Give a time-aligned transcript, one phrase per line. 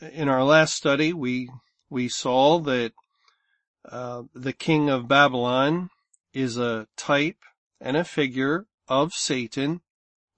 [0.01, 1.51] in our last study, we
[1.89, 2.93] we saw that
[3.85, 5.91] uh, the king of Babylon
[6.33, 7.39] is a type
[7.81, 9.81] and a figure of Satan,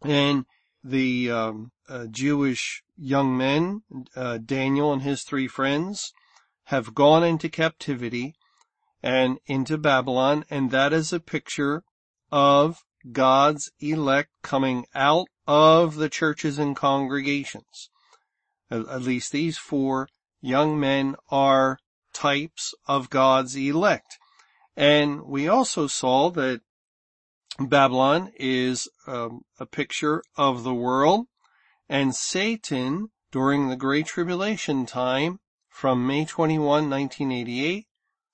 [0.03, 0.45] and
[0.83, 3.83] the um, uh, Jewish young men,
[4.15, 6.13] uh, Daniel and his three friends,
[6.65, 8.35] have gone into captivity
[9.03, 11.85] and into Babylon, and that is a picture
[12.33, 12.83] of
[13.13, 17.91] God's elect coming out of the churches and congregations.
[18.71, 20.09] At, at least these four
[20.41, 21.79] young men are
[22.13, 24.19] types of God's elect.
[24.77, 26.61] And we also saw that
[27.59, 31.27] Babylon is um, a picture of the world
[31.89, 35.41] and Satan during the Great Tribulation time
[35.71, 37.87] from May 21, 1988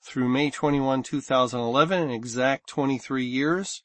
[0.03, 3.85] through May 21, 2011, an exact 23 years,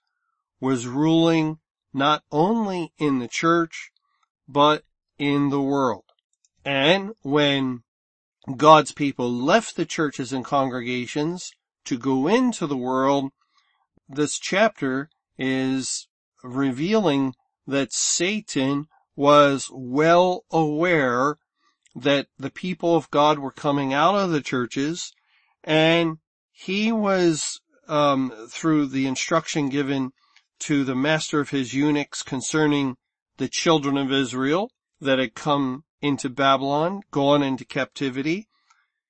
[0.60, 1.60] was ruling
[1.94, 3.92] not only in the church,
[4.48, 4.84] but
[5.20, 6.06] in the world.
[6.66, 7.84] And when
[8.56, 11.52] God's people left the churches and congregations
[11.86, 13.32] to go into the world,
[14.10, 16.08] this chapter is
[16.44, 17.34] revealing
[17.66, 21.38] that Satan was well aware
[21.96, 25.12] that the people of God were coming out of the churches
[25.64, 26.20] and
[26.52, 30.12] he was, um, through the instruction given
[30.60, 32.96] to the master of his eunuchs concerning
[33.38, 38.48] the children of Israel that had come into Babylon, gone into captivity,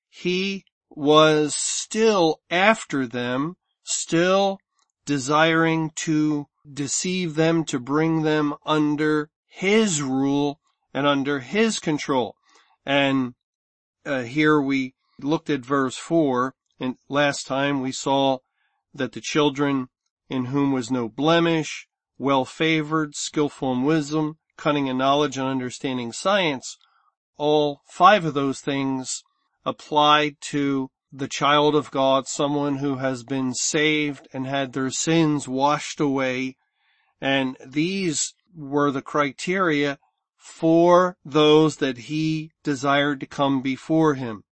[0.10, 4.60] he was still after them, still
[5.08, 10.60] desiring to deceive them to bring them under his rule
[10.94, 12.36] and under his control.
[12.86, 13.34] And
[14.06, 18.40] uh, here we looked at verse four and last time we saw
[18.94, 19.88] that the children
[20.30, 26.12] in whom was no blemish, well favored, skillful in wisdom, cunning in knowledge and understanding
[26.12, 26.78] science,
[27.38, 29.24] all five of those things
[29.66, 35.48] applied to the child of God, someone who has been saved and had their sins
[35.48, 36.58] washed away.
[37.22, 40.00] And these were the criteria
[40.36, 44.44] for those that he desired to come before him.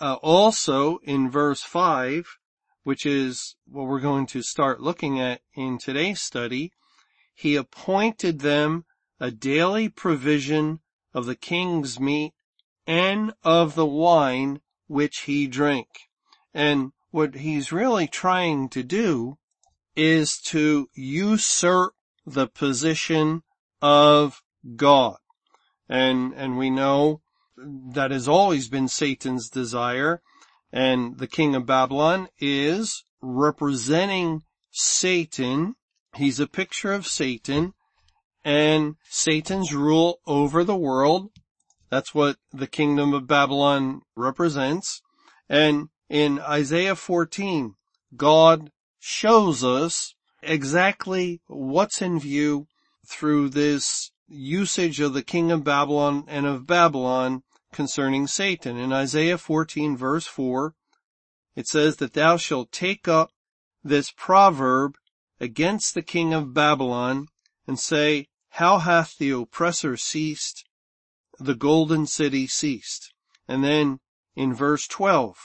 [0.00, 2.26] Uh, also in verse 5,
[2.82, 6.72] which is what we're going to start looking at in today's study,
[7.34, 8.84] he appointed them
[9.20, 10.80] a daily provision
[11.14, 12.32] of the king's meat
[12.86, 15.88] and of the wine which he drank.
[16.54, 19.38] And what he's really trying to do
[19.94, 21.94] is to usurp
[22.26, 23.42] the position
[23.80, 24.42] of
[24.76, 25.16] God.
[25.88, 27.20] And, and we know
[27.56, 30.22] that has always been Satan's desire.
[30.72, 35.74] And the king of Babylon is representing Satan.
[36.16, 37.74] He's a picture of Satan
[38.44, 41.30] and Satan's rule over the world
[41.92, 45.02] that's what the kingdom of Babylon represents.
[45.46, 47.74] And in Isaiah 14,
[48.16, 52.66] God shows us exactly what's in view
[53.06, 57.42] through this usage of the king of Babylon and of Babylon
[57.74, 58.78] concerning Satan.
[58.78, 60.72] In Isaiah 14 verse 4,
[61.54, 63.32] it says that thou shalt take up
[63.84, 64.96] this proverb
[65.38, 67.26] against the king of Babylon
[67.66, 70.64] and say, how hath the oppressor ceased?
[71.44, 73.12] The golden city ceased.
[73.48, 73.98] And then
[74.36, 75.36] in verse 12,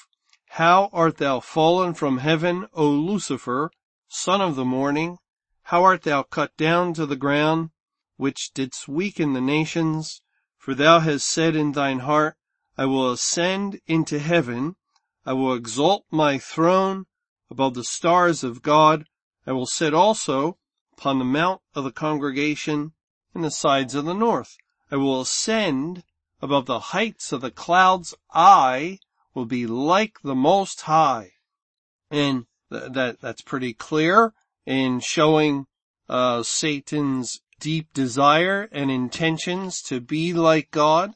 [0.49, 3.71] how art thou fallen from heaven, O Lucifer,
[4.07, 5.17] son of the morning?
[5.63, 7.71] How art thou cut down to the ground,
[8.15, 10.21] which didst weaken the nations?
[10.59, 12.37] For thou hast said in thine heart,
[12.77, 14.75] I will ascend into heaven.
[15.25, 17.07] I will exalt my throne
[17.49, 19.07] above the stars of God.
[19.47, 20.59] I will sit also
[20.93, 22.93] upon the mount of the congregation
[23.33, 24.57] in the sides of the north.
[24.91, 26.03] I will ascend
[26.41, 28.13] above the heights of the clouds.
[28.33, 28.99] I
[29.33, 31.31] will be like the most high.
[32.09, 34.33] And th- that, that's pretty clear
[34.65, 35.67] in showing,
[36.07, 41.13] uh, Satan's deep desire and intentions to be like God.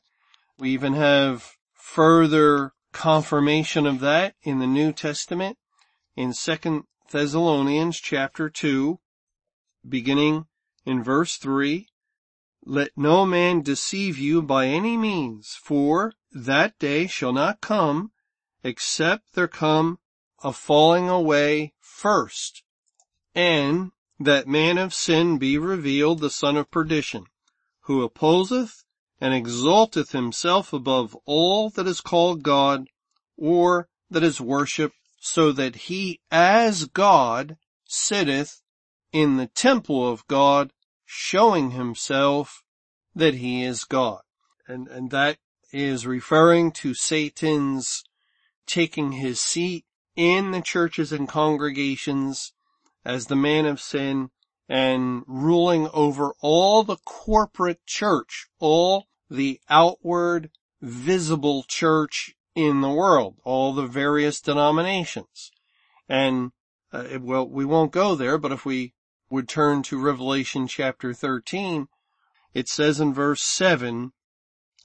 [0.57, 5.57] We even have further confirmation of that in the New Testament
[6.15, 8.99] in Second Thessalonians chapter 2,
[9.87, 10.45] beginning
[10.85, 11.87] in verse 3.
[12.63, 18.11] Let no man deceive you by any means, for that day shall not come
[18.63, 19.97] except there come
[20.43, 22.61] a falling away first,
[23.33, 27.25] and that man of sin be revealed, the son of perdition,
[27.85, 28.83] who opposeth
[29.19, 32.85] and exalteth himself above all that is called God
[33.37, 38.61] or that is worshipped, so that he as God sitteth
[39.11, 40.71] in the temple of God
[41.13, 42.63] showing himself
[43.13, 44.21] that he is God.
[44.65, 45.39] And, and that
[45.73, 48.05] is referring to Satan's
[48.65, 49.83] taking his seat
[50.15, 52.53] in the churches and congregations
[53.03, 54.29] as the man of sin
[54.69, 60.49] and ruling over all the corporate church, all the outward
[60.81, 65.51] visible church in the world, all the various denominations.
[66.07, 66.53] And,
[66.93, 68.93] uh, well, we won't go there, but if we
[69.31, 71.87] would turn to Revelation chapter 13,
[72.53, 74.11] it says in verse 7,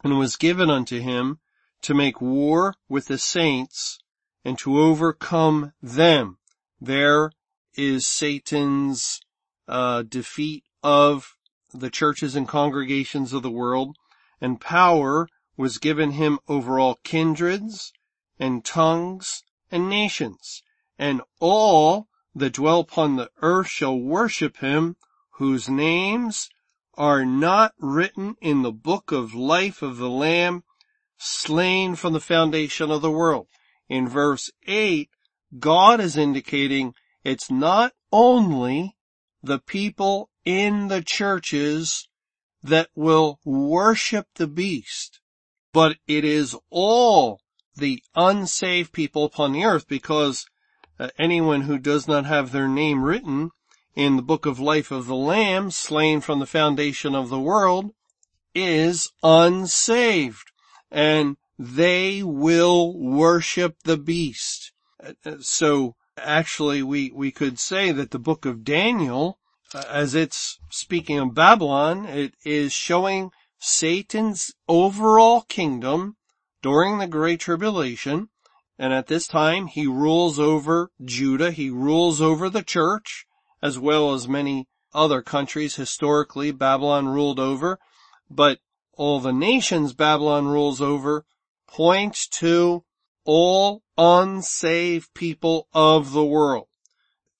[0.05, 1.41] and was given unto him
[1.83, 3.99] to make war with the saints
[4.45, 6.39] and to overcome them.
[6.81, 7.33] There
[7.75, 9.21] is Satan's
[9.67, 11.37] uh, defeat of
[11.75, 13.97] the churches and congregations of the world,
[14.41, 17.93] and power was given him over all kindreds
[18.39, 19.43] and tongues
[19.73, 20.63] and nations,
[20.99, 24.95] and all that dwell upon the earth shall worship him,
[25.39, 26.51] whose names
[26.95, 30.63] are not written in the book of life of the Lamb
[31.17, 33.49] slain from the foundation of the world.
[33.89, 35.09] In verse 8,
[35.59, 36.95] God is indicating
[37.25, 38.97] it's not only
[39.43, 42.07] the people in the churches
[42.63, 45.21] that will worship the beast,
[45.73, 47.41] but it is all
[47.75, 50.47] the unsaved people upon the earth because
[50.99, 53.51] uh, anyone who does not have their name written
[53.95, 57.91] in the book of life of the lamb slain from the foundation of the world
[58.55, 60.53] is unsaved
[60.91, 64.73] and they will worship the beast.
[65.03, 69.39] Uh, uh, so actually we, we could say that the book of Daniel,
[69.75, 76.17] uh, as it's speaking of Babylon, it is showing Satan's overall kingdom
[76.63, 78.29] during the Great Tribulation
[78.79, 81.51] and at this time, he rules over Judah.
[81.51, 83.27] He rules over the church
[83.63, 87.79] as well as many other countries historically Babylon ruled over.
[88.31, 88.59] But
[88.93, 91.25] all the nations Babylon rules over
[91.67, 92.85] points to
[93.25, 96.69] all unsaved people of the world.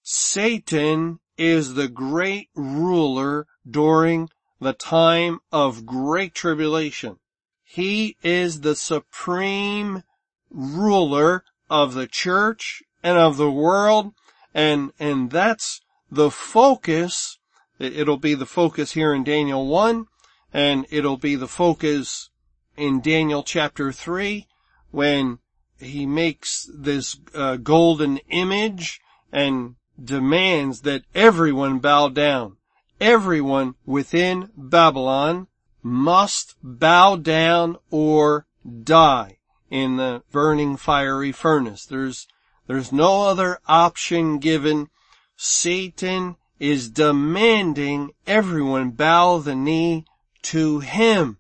[0.03, 4.29] Satan is the great ruler during
[4.61, 7.19] the time of great tribulation.
[7.63, 10.03] He is the supreme
[10.51, 14.13] ruler of the church and of the world.
[14.55, 17.39] And, and that's the focus.
[17.79, 20.07] It'll be the focus here in Daniel 1
[20.53, 22.31] and it'll be the focus
[22.77, 24.47] in Daniel chapter 3
[24.91, 25.39] when
[25.79, 29.01] he makes this uh, golden image
[29.31, 32.57] and demands that everyone bow down.
[33.01, 35.49] Everyone within Babylon
[35.83, 38.47] must bow down or
[38.83, 39.37] die
[39.71, 41.85] in the burning fiery furnace.
[41.85, 42.27] There's,
[42.67, 44.89] there's no other option given.
[45.37, 50.05] Satan is demanding everyone bow the knee
[50.43, 51.39] to him.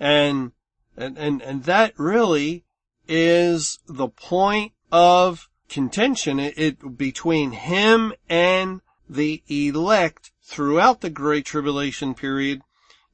[0.00, 0.52] And,
[0.96, 2.64] and, and, and that really
[3.06, 11.44] is the point of contention it, it, between him and the elect throughout the Great
[11.44, 12.62] Tribulation period.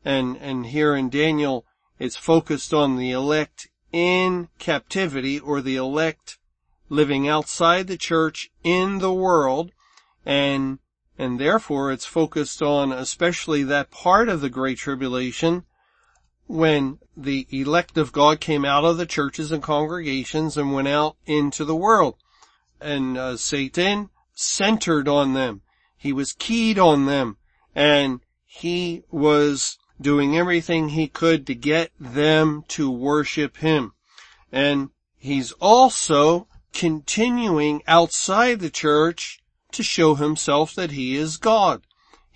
[0.04, 1.64] And, and here in Daniel,
[1.98, 6.36] it's focused on the elect in captivity or the elect
[6.88, 9.70] living outside the church in the world.
[10.26, 10.80] And,
[11.16, 15.62] and therefore it's focused on especially that part of the Great Tribulation
[16.48, 21.16] when the elect of God came out of the churches and congregations and went out
[21.24, 22.16] into the world.
[22.80, 25.62] And uh, Satan centered on them.
[25.96, 27.36] He was keyed on them
[27.76, 33.92] and he was doing everything he could to get them to worship him.
[34.50, 39.40] And he's also continuing outside the church
[39.72, 41.82] to show himself that he is God.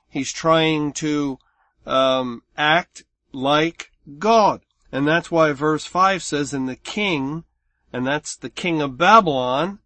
[0.09, 1.39] He's trying to
[1.87, 4.63] um, act like God.
[4.91, 7.45] And that's why verse 5 says, in the king,
[7.93, 9.81] and that's the king of Babylon,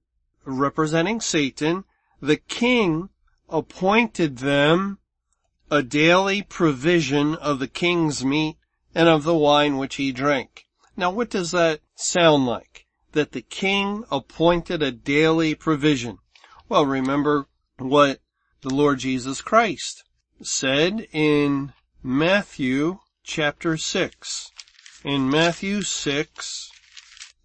[0.44, 1.84] representing Satan,
[2.20, 3.08] the king
[3.48, 4.98] appointed them
[5.72, 8.58] a daily provision of the king's meat
[8.94, 10.66] and of the wine which he drank.
[10.98, 12.84] Now what does that sound like?
[13.12, 16.18] That the king appointed a daily provision.
[16.68, 17.46] Well, remember
[17.78, 18.20] what
[18.60, 20.04] the Lord Jesus Christ
[20.42, 24.50] said in Matthew chapter 6.
[25.04, 26.70] In Matthew 6,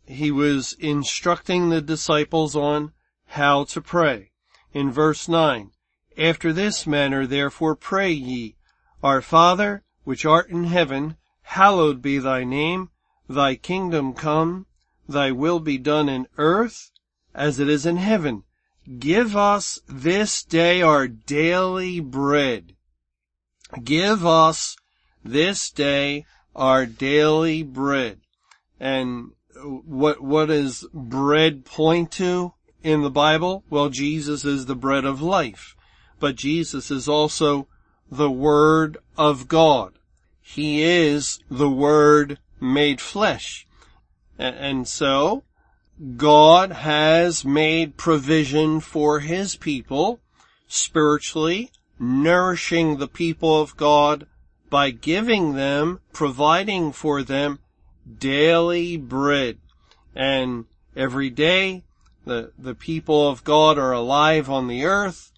[0.06, 2.92] he was instructing the disciples on
[3.28, 4.32] how to pray.
[4.74, 5.72] In verse 9,
[6.18, 8.56] after this manner therefore pray ye,
[9.04, 12.90] Our Father, which art in heaven, hallowed be thy name,
[13.30, 14.66] thy kingdom come,
[15.08, 16.92] thy will be done in earth
[17.34, 18.44] as it is in heaven.
[19.00, 22.74] Give us this day our daily bread.
[23.84, 24.78] Give us
[25.24, 28.22] this day our daily bread.
[28.80, 29.32] And
[29.64, 33.64] what, what does bread point to in the Bible?
[33.70, 35.76] Well, Jesus is the bread of life,
[36.20, 37.68] but Jesus is also
[38.12, 39.94] the Word of God.
[40.42, 43.68] He is the Word made flesh.
[44.40, 45.44] And so,
[46.16, 50.20] God has made provision for His people
[50.68, 54.28] spiritually, nourishing the people of God
[54.70, 57.60] by giving them, providing for them
[58.20, 59.58] daily bread.
[60.16, 61.84] And every day
[62.26, 65.32] the, the people of God are alive on the earth.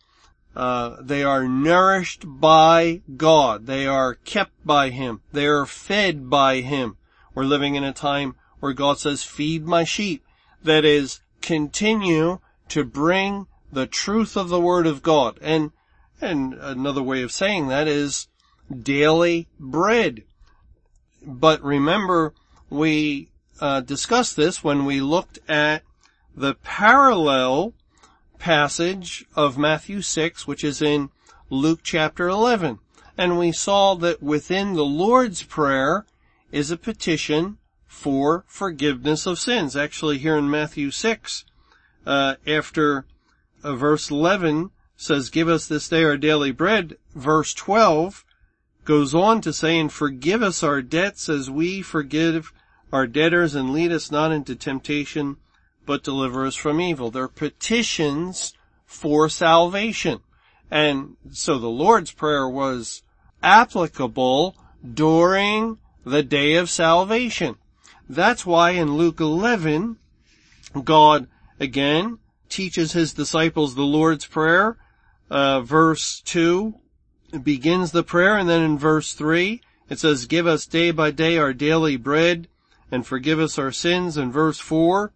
[0.59, 3.65] Uh, they are nourished by God.
[3.65, 5.21] They are kept by Him.
[5.31, 6.97] They are fed by Him.
[7.33, 10.21] We're living in a time where God says, feed my sheep.
[10.61, 15.39] That is, continue to bring the truth of the Word of God.
[15.41, 15.71] And,
[16.19, 18.27] and another way of saying that is
[18.69, 20.23] daily bread.
[21.25, 22.33] But remember,
[22.69, 23.29] we
[23.61, 25.83] uh, discussed this when we looked at
[26.35, 27.75] the parallel
[28.39, 31.09] passage of Matthew 6, which is in
[31.49, 32.79] Luke chapter 11.
[33.17, 36.05] And we saw that within the Lord's Prayer
[36.51, 39.75] is a petition for forgiveness of sins.
[39.75, 41.43] Actually here in Matthew 6,
[42.05, 43.05] uh, after
[43.63, 48.25] uh, verse 11 says, give us this day our daily bread, verse 12
[48.85, 52.53] goes on to say, and forgive us our debts as we forgive
[52.91, 55.37] our debtors and lead us not into temptation,
[55.85, 57.11] but deliver us from evil.
[57.11, 58.53] They're petitions
[58.85, 60.19] for salvation.
[60.71, 63.01] And so the Lord's Prayer was
[63.41, 64.55] applicable
[64.93, 67.55] during the day of salvation.
[68.07, 69.97] That's why in Luke 11,
[70.83, 71.27] God
[71.59, 72.19] again
[72.49, 74.77] teaches his disciples the Lord's Prayer,
[75.29, 76.75] uh, verse 2,
[77.43, 81.37] begins the prayer and then in verse 3 it says, give us day by day
[81.37, 82.47] our daily bread
[82.91, 85.11] and forgive us our sins in verse 4.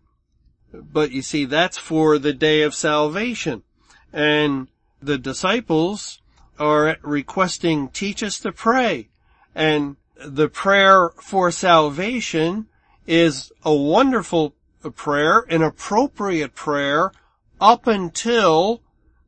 [0.74, 3.64] But you see, that's for the day of salvation.
[4.12, 4.68] And
[5.02, 6.22] the disciples
[6.60, 9.10] are requesting, teach us to pray.
[9.56, 12.68] And the prayer for salvation
[13.06, 14.56] is a wonderful
[14.96, 17.12] prayer, an appropriate prayer
[17.60, 18.82] up until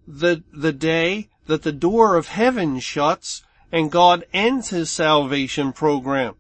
[0.07, 6.35] the, the day that the door of heaven shuts and God ends his salvation program.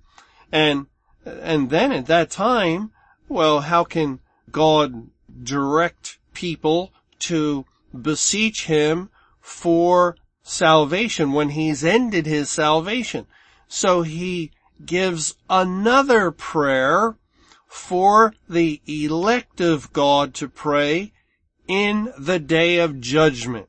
[0.51, 0.87] And,
[1.25, 2.91] and then at that time,
[3.27, 4.19] well, how can
[4.51, 5.09] God
[5.43, 7.65] direct people to
[7.99, 9.09] beseech him
[9.39, 13.27] for salvation when he's ended his salvation?
[13.67, 14.51] So he
[14.85, 17.15] gives another prayer
[17.67, 21.11] for the elect of God to pray
[21.67, 23.67] in the day of judgment.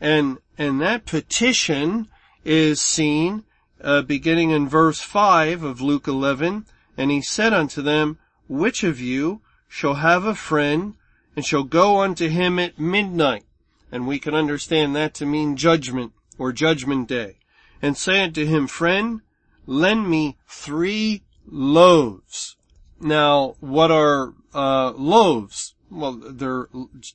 [0.00, 2.08] And and that petition
[2.44, 3.44] is seen
[3.82, 6.66] uh, beginning in verse 5 of Luke 11.
[6.96, 8.18] And he said unto them,
[8.48, 10.94] Which of you shall have a friend
[11.34, 13.44] and shall go unto him at midnight?
[13.92, 17.36] And we can understand that to mean judgment or judgment day,
[17.80, 19.20] and say unto him, friend,
[19.66, 22.56] lend me three loaves.
[23.00, 25.74] Now, what are uh, loaves?
[25.90, 26.68] Well, they're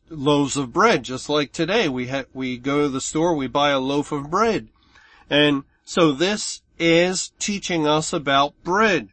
[0.09, 1.89] loaves of bread, just like today.
[1.89, 4.69] We ha- we go to the store, we buy a loaf of bread,
[5.29, 9.09] and so this is teaching us about bread.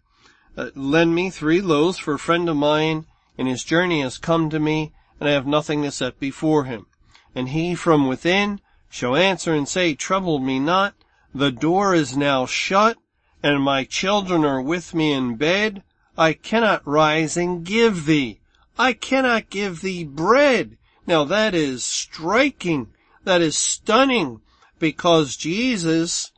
[0.56, 3.06] Uh, lend me three loaves for a friend of mine,
[3.38, 6.86] and his journey has come to me, and I have nothing to set before him.
[7.34, 10.94] And he from within shall answer and say, Trouble me not,
[11.34, 12.98] the door is now shut,
[13.42, 15.82] and my children are with me in bed.
[16.16, 18.40] I cannot rise and give thee.
[18.76, 20.76] I cannot give thee bread.
[21.06, 22.88] Now that is striking.
[23.24, 24.40] That is stunning
[24.78, 26.32] because Jesus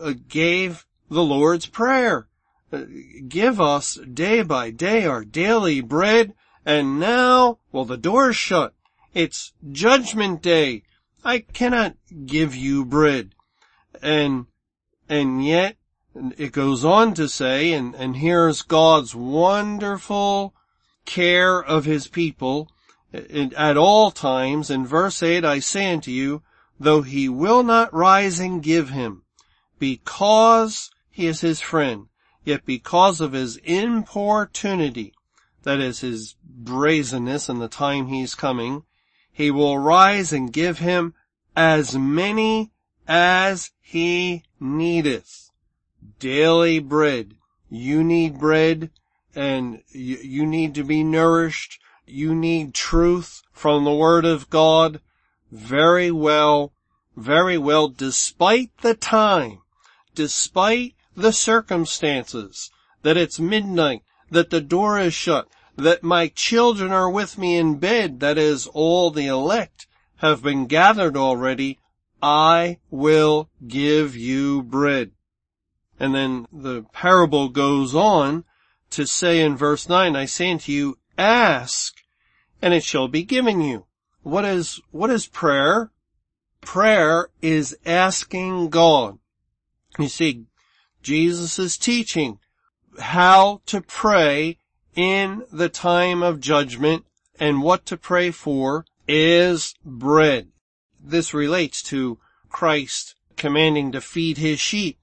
[0.00, 2.28] uh, gave the Lord's Prayer.
[3.28, 6.34] Give us day by day our daily bread
[6.64, 8.74] and now, well the door's shut.
[9.14, 10.84] It's judgment day.
[11.24, 11.96] I cannot
[12.26, 13.34] give you bread.
[14.02, 14.46] And,
[15.08, 15.76] and yet,
[16.36, 20.54] it goes on to say, and, and here's God's wonderful
[21.04, 22.70] care of his people
[23.12, 24.70] at all times.
[24.70, 26.42] In verse 8, I say unto you,
[26.78, 29.22] though he will not rise and give him,
[29.78, 32.06] because he is his friend,
[32.44, 35.14] yet because of his importunity,
[35.62, 38.84] that is his brazenness and the time he's coming,
[39.32, 41.14] he will rise and give him
[41.56, 42.70] as many
[43.06, 45.50] as he needeth.
[46.18, 47.34] Daily bread.
[47.68, 48.90] You need bread
[49.34, 51.80] and you, you need to be nourished.
[52.06, 55.00] You need truth from the Word of God.
[55.52, 56.72] Very well,
[57.16, 59.62] very well, despite the time,
[60.14, 62.70] despite the circumstances,
[63.02, 67.78] that it's midnight, that the door is shut, that my children are with me in
[67.78, 69.86] bed, that is, all the elect
[70.16, 71.78] have been gathered already,
[72.22, 75.12] I will give you bread.
[75.98, 78.44] And then the parable goes on
[78.90, 81.94] to say in verse 9, I say unto you, ask,
[82.60, 83.86] and it shall be given you.
[84.22, 85.90] What is, what is prayer?
[86.60, 89.18] Prayer is asking God.
[89.98, 90.44] You see,
[91.02, 92.38] Jesus teaching
[92.98, 94.58] how to pray
[94.94, 97.06] in the time of judgment
[97.38, 100.48] and what to pray for is bread.
[101.02, 104.98] This relates to Christ commanding to feed his sheep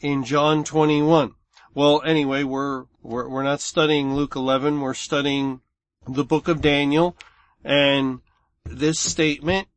[0.00, 1.34] in John 21.
[1.74, 5.60] Well, anyway, we're, we're, we're not studying Luke 11, we're studying
[6.06, 7.16] the book of Daniel,
[7.64, 8.20] and
[8.64, 9.68] this statement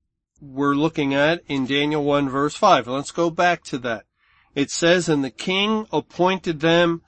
[0.42, 2.88] we're looking at in Daniel 1 verse 5.
[2.88, 4.06] Let's go back to that.
[4.56, 7.02] It says, and the king appointed them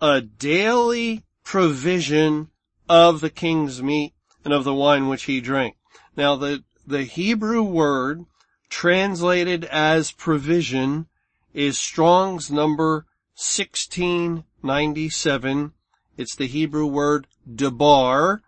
[0.00, 2.50] a daily provision
[2.88, 5.76] of the king's meat and of the wine which he drank.
[6.16, 8.26] Now the, the Hebrew word
[8.68, 11.06] translated as provision
[11.52, 15.72] is Strong's number 1697.
[16.16, 18.40] It's the Hebrew word debar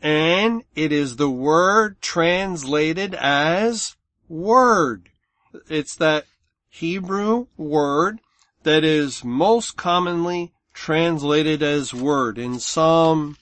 [0.00, 3.96] and it is the word translated as
[4.28, 5.10] word.
[5.68, 6.24] It's that
[6.74, 8.22] Hebrew word
[8.62, 12.38] that is most commonly translated as word.
[12.38, 13.36] In Psalm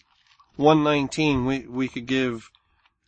[0.57, 2.51] 119, we, we could give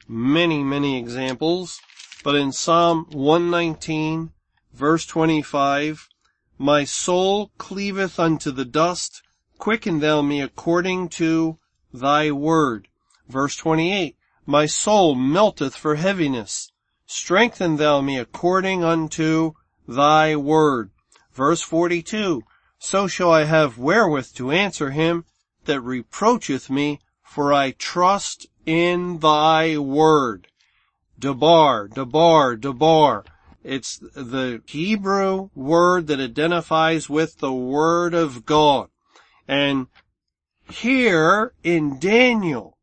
[0.07, 1.81] many, many examples,
[2.23, 4.31] but in Psalm 119,
[4.73, 6.09] verse 25,
[6.57, 9.23] my soul cleaveth unto the dust,
[9.59, 11.59] quicken thou me according to
[11.93, 12.87] thy word.
[13.29, 16.71] Verse 28, my soul melteth for heaviness,
[17.07, 19.55] strengthen thou me according unto
[19.95, 20.91] thy word.
[21.33, 22.43] Verse 42,
[22.79, 25.25] so shall I have wherewith to answer him
[25.65, 30.49] that reproacheth me, for I trust in thy word.
[31.19, 33.25] Debar, debar, debar.
[33.65, 38.89] It's the Hebrew word that identifies with the word of God.
[39.47, 39.87] And
[40.69, 42.77] here in Daniel,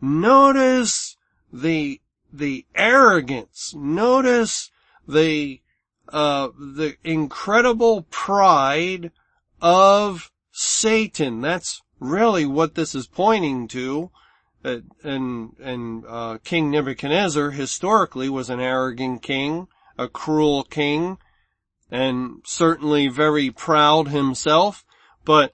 [0.00, 1.16] notice
[1.52, 2.00] the,
[2.32, 4.70] the arrogance, notice
[5.08, 5.60] the,
[6.08, 9.10] uh, the incredible pride
[9.60, 11.40] of Satan.
[11.40, 14.10] That's really what this is pointing to.
[14.64, 21.18] Uh, and and uh, King Nebuchadnezzar historically was an arrogant king, a cruel king,
[21.90, 24.84] and certainly very proud himself.
[25.24, 25.52] But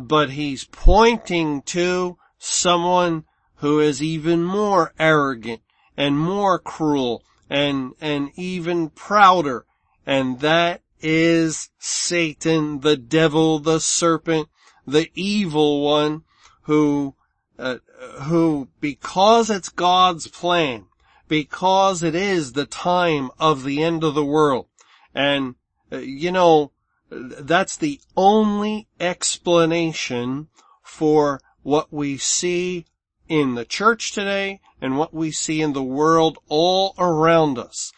[0.00, 3.24] but he's pointing to someone
[3.56, 5.62] who is even more arrogant
[5.96, 9.66] and more cruel and and even prouder,
[10.06, 14.48] and that is Satan, the devil, the serpent,
[14.86, 16.22] the evil one
[16.62, 17.14] who,
[17.58, 17.76] uh,
[18.22, 20.86] who because it's God's plan,
[21.28, 24.68] because it is the time of the end of the world,
[25.14, 25.56] And,
[25.92, 26.72] uh, you know,
[27.10, 30.48] that's the only explanation
[30.82, 32.86] for what we see
[33.32, 37.90] in the church today and what we see in the world all around us.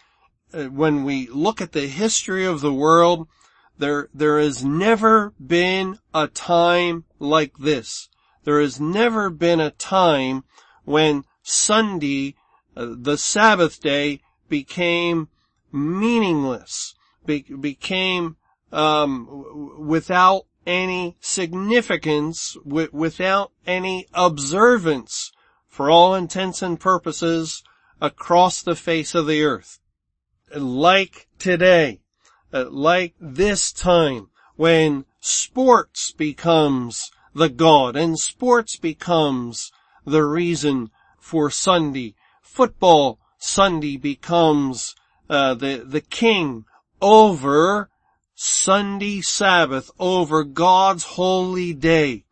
[0.53, 3.27] Uh, when we look at the history of the world,
[3.77, 8.09] there, there has never been a time like this.
[8.45, 10.45] There has never been a time
[10.85, 12.37] when Sunday,
[12.77, 15.29] uh, the Sabbath day, became
[15.73, 16.95] meaningless,
[17.27, 18.37] be- became
[18.71, 25.33] um, without any significance, without any observance,
[25.69, 27.63] for all intents and purposes,
[28.01, 29.79] across the face of the earth.
[30.55, 32.01] Like today,
[32.53, 39.73] uh, like this time, when sports becomes the God and sports becomes
[40.05, 42.15] the reason for Sunday.
[42.43, 44.95] Football Sunday becomes
[45.29, 46.65] uh, the the king
[47.01, 47.91] over
[48.37, 52.25] Sunday Sabbath, over God's holy day,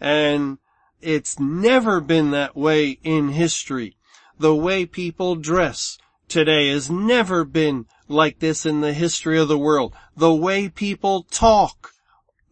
[0.00, 0.56] and
[1.02, 3.96] it's never been that way in history.
[4.38, 9.58] The way people dress today has never been like this in the history of the
[9.58, 9.94] world.
[10.16, 11.92] The way people talk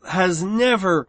[0.06, 1.08] has never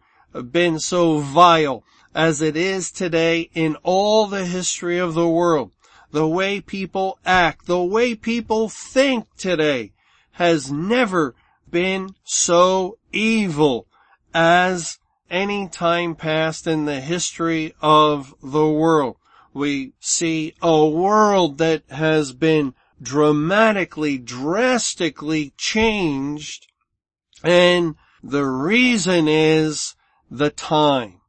[0.50, 1.84] been so vile
[2.14, 5.70] as it is today in all the history of the world.
[6.12, 9.92] The way people act, the way people think today
[10.32, 11.34] has never
[11.70, 13.86] been so evil
[14.34, 14.98] as
[15.30, 19.16] any time past in the history of the world.
[19.52, 26.66] We see a world that has been dramatically, drastically changed
[27.42, 29.94] and the reason is
[30.30, 31.20] the time.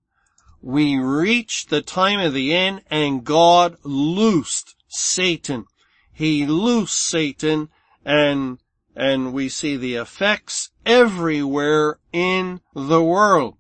[0.62, 5.66] We reached the time of the end and God loosed Satan.
[6.14, 7.70] He loosed Satan
[8.04, 8.60] and,
[8.96, 13.58] and we see the effects everywhere in the world.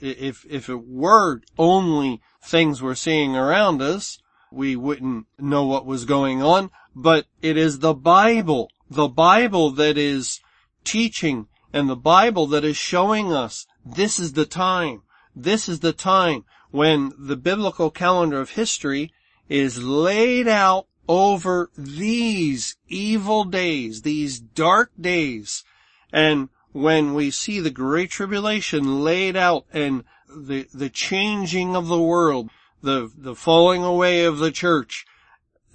[0.00, 6.04] If, if it were only things we're seeing around us, we wouldn't know what was
[6.04, 10.40] going on, but it is the Bible, the Bible that is
[10.84, 15.02] teaching and the Bible that is showing us this is the time.
[15.34, 19.12] This is the time when the biblical calendar of history
[19.48, 25.64] is laid out over these evil days, these dark days.
[26.12, 32.00] And when we see the great tribulation laid out and the, the changing of the
[32.00, 32.50] world,
[32.82, 35.06] the, the falling away of the church,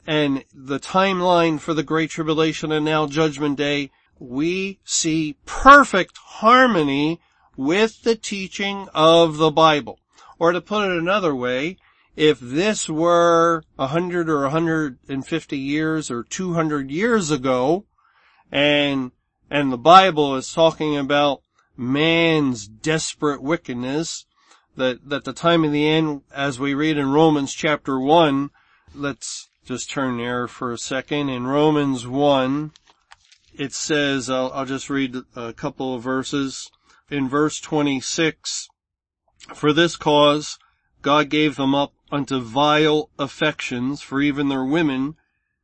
[0.06, 7.20] and the timeline for the great tribulation and now judgment day, we see perfect harmony
[7.56, 10.00] with the teaching of the Bible.
[10.40, 11.78] Or to put it another way,
[12.16, 17.32] if this were a hundred or a hundred and fifty years or two hundred years
[17.32, 17.86] ago,
[18.52, 19.12] and,
[19.50, 21.42] and the Bible is talking about
[21.76, 24.26] man's desperate wickedness,
[24.76, 28.50] that, that the time of the end, as we read in Romans chapter 1,
[28.94, 31.30] let's just turn there for a second.
[31.30, 32.72] In Romans 1,
[33.56, 36.70] it says, I'll, I'll just read a couple of verses.
[37.10, 38.70] In verse 26,
[39.54, 40.58] for this cause
[41.04, 45.16] God gave them up unto vile affections, for even their women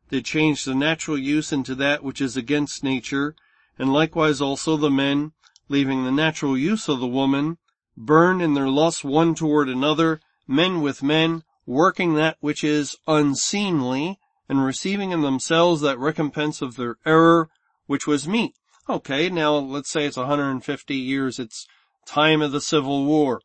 [0.09, 3.35] did change the natural use into that which is against nature,
[3.77, 5.31] and likewise also the men,
[5.67, 7.59] leaving the natural use of the woman,
[7.95, 14.17] burn in their lust one toward another, men with men, working that which is unseemly,
[14.49, 17.47] and receiving in themselves that recompense of their error,
[17.85, 18.55] which was meat.
[18.89, 21.67] Okay, now let's say it's 150 years, it's
[22.07, 23.39] time of the Civil War,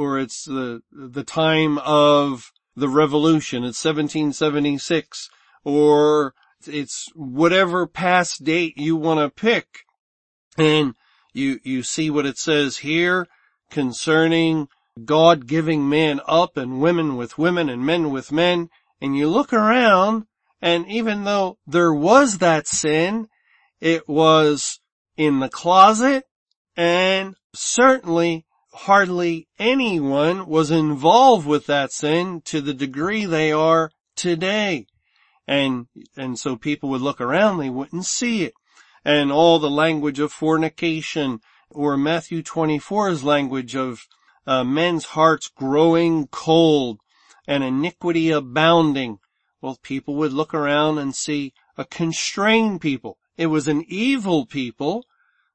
[0.00, 5.28] or it's the, the time of the revolution, it's 1776,
[5.62, 6.32] or
[6.66, 9.80] it's whatever past date you want to pick.
[10.56, 10.94] And
[11.34, 13.26] you, you see what it says here
[13.70, 14.68] concerning
[15.04, 18.70] God giving man up and women with women and men with men.
[19.02, 20.24] And you look around
[20.62, 23.28] and even though there was that sin,
[23.82, 24.80] it was
[25.18, 26.24] in the closet
[26.74, 28.46] and certainly
[28.84, 34.86] hardly anyone was involved with that sin to the degree they are today.
[35.46, 38.54] And, and so people would look around, they wouldn't see it.
[39.04, 41.40] And all the language of fornication
[41.70, 44.06] or Matthew 24's language of
[44.46, 47.00] uh, men's hearts growing cold
[47.46, 49.18] and iniquity abounding.
[49.60, 53.18] Well, people would look around and see a constrained people.
[53.36, 55.04] It was an evil people.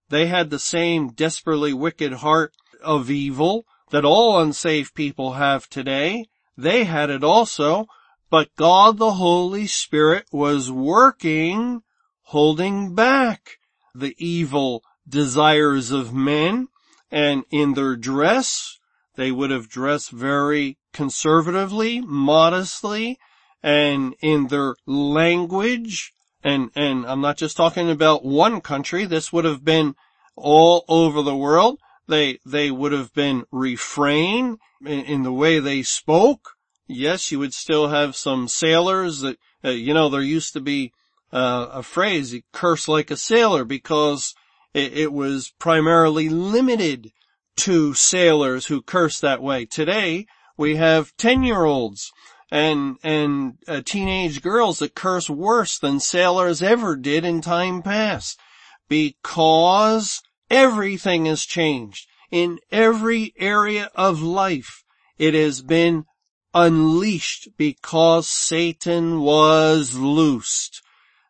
[0.10, 2.54] They had the same desperately wicked heart
[2.86, 6.28] of evil that all unsaved people have today.
[6.58, 7.88] They had it also,
[8.30, 11.82] but God the Holy Spirit was working,
[12.24, 13.58] holding back
[13.94, 16.68] the evil desires of men
[17.12, 18.80] and in their dress,
[19.16, 23.18] they would have dressed very conservatively, modestly,
[23.64, 29.46] and in their language, and, and I'm not just talking about one country, this would
[29.46, 29.96] have been
[30.36, 31.80] all over the world.
[32.08, 36.52] They, they would have been refrain in, in the way they spoke.
[36.88, 40.92] Yes, you would still have some sailors that, uh, you know, there used to be
[41.34, 44.36] uh, a phrase, curse like a sailor because
[44.74, 47.12] it, it was primarily limited
[47.58, 49.66] to sailors who curse that way.
[49.66, 52.12] Today, we have 10 year olds
[52.52, 58.40] and, and uh, teenage girls that curse worse than sailors ever did in time past
[58.88, 64.84] because everything has changed in every area of life.
[65.18, 66.06] It has been
[66.54, 70.82] unleashed because Satan was loosed.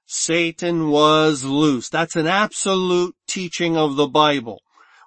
[0.06, 1.91] Satan was loosed.
[1.91, 4.62] That's an absolute teaching of the Bible.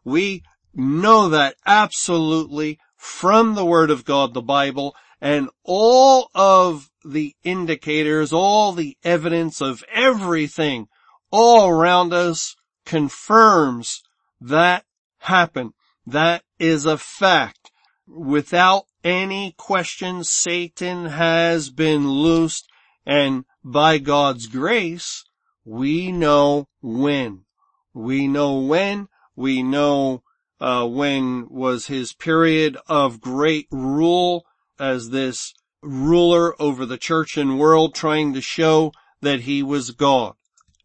[0.05, 0.43] We
[0.75, 8.33] know that absolutely from the Word of God, the Bible, and all of the indicators,
[8.33, 10.89] all the evidence of everything
[11.31, 12.57] all around us
[12.89, 14.03] confirms
[14.41, 14.85] that
[15.19, 15.75] happened.
[16.07, 17.71] That is a fact.
[18.07, 22.67] Without any question, Satan has been loosed
[23.05, 25.25] and by God's grace,
[25.65, 27.45] we know when.
[27.93, 29.09] We know when.
[29.37, 30.23] We know
[30.59, 34.47] uh, when was his period of great rule
[34.79, 40.35] as this ruler over the church and world trying to show that he was God.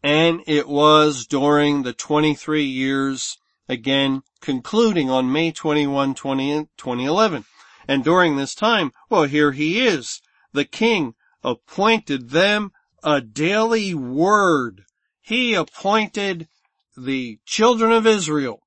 [0.04, 3.38] And it was during the 23 years,
[3.70, 7.46] again, concluding on May 21, 20, 2011.
[7.88, 14.84] And during this time, well, here he is, the king appointed them a daily word.
[15.22, 16.50] He appointed
[16.98, 18.60] the children of Israel.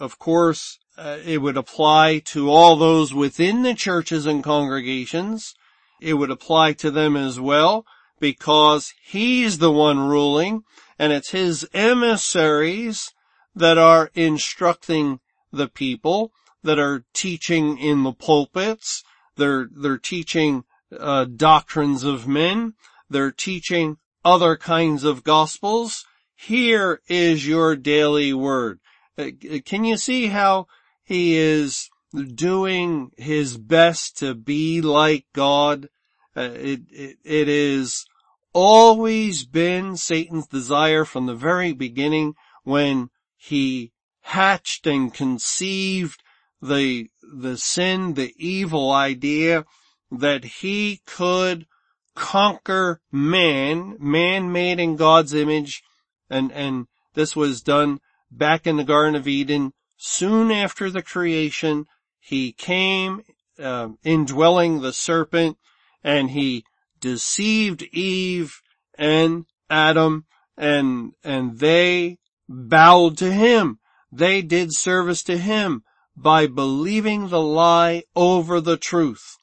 [0.00, 5.54] Of course, uh, it would apply to all those within the churches and congregations.
[6.00, 7.84] It would apply to them as well
[8.20, 10.64] because he's the one ruling
[10.98, 13.12] and it's his emissaries
[13.54, 15.20] that are instructing
[15.52, 19.02] the people that are teaching in the pulpits.
[19.36, 20.64] They're, they're teaching
[20.98, 22.74] uh, doctrines of men.
[23.08, 26.04] They're teaching other kinds of gospels.
[26.34, 28.80] Here is your daily word.
[29.16, 29.30] Uh,
[29.64, 30.66] can you see how
[31.04, 31.88] he is
[32.34, 35.88] doing his best to be like God?
[36.36, 38.06] Uh, it, it, it is
[38.58, 43.92] always been Satan's desire from the very beginning when he
[44.22, 46.20] hatched and conceived
[46.60, 49.64] the, the sin, the evil idea
[50.10, 51.68] that he could
[52.16, 55.84] conquer man, man made in God's image,
[56.28, 59.72] and, and this was done back in the Garden of Eden.
[59.96, 61.86] Soon after the creation,
[62.18, 63.22] he came,
[63.60, 65.58] uh, indwelling the serpent,
[66.02, 66.64] and he
[67.00, 68.60] deceived Eve
[68.96, 73.78] and Adam, and, and they bowed to him.
[74.10, 75.84] They did service to him
[76.16, 79.38] by believing the lie over the truth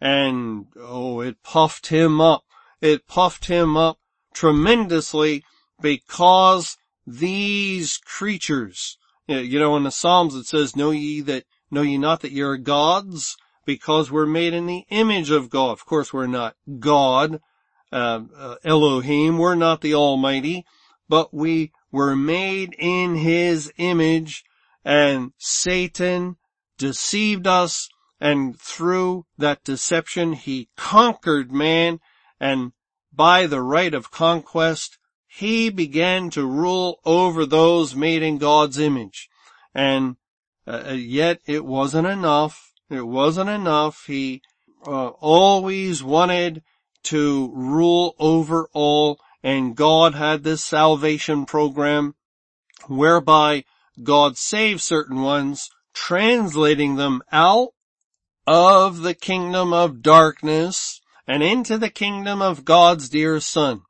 [0.00, 2.44] and oh, it puffed him up.
[2.80, 3.98] It puffed him up
[4.32, 5.44] tremendously
[5.80, 8.96] because these creatures,
[9.26, 12.56] you know, in the Psalms it says, know ye that, know ye not that you're
[12.56, 13.36] gods?
[13.70, 15.70] Because we're made in the image of God.
[15.70, 17.40] Of course we're not God,
[17.92, 20.66] uh, uh, Elohim, we're not the Almighty,
[21.08, 24.44] but we were made in His image
[24.84, 26.36] and Satan
[26.78, 27.88] deceived us
[28.20, 32.00] and through that deception he conquered man
[32.40, 32.72] and
[33.12, 39.28] by the right of conquest he began to rule over those made in God's image.
[39.72, 40.16] And
[40.66, 42.69] uh, uh, yet it wasn't enough.
[42.90, 44.04] It wasn't enough.
[44.06, 44.42] He
[44.86, 46.62] uh, always wanted
[47.04, 52.14] to rule over all and God had this salvation program
[52.86, 53.64] whereby
[54.02, 57.70] God saved certain ones, translating them out
[58.46, 63.82] of the kingdom of darkness and into the kingdom of God's dear son.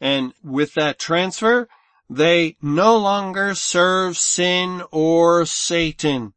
[0.00, 1.68] And with that transfer,
[2.08, 6.34] they no longer serve sin or Satan.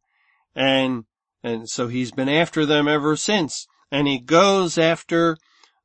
[0.54, 1.04] And,
[1.42, 3.66] and so he's been after them ever since.
[3.90, 5.36] And he goes after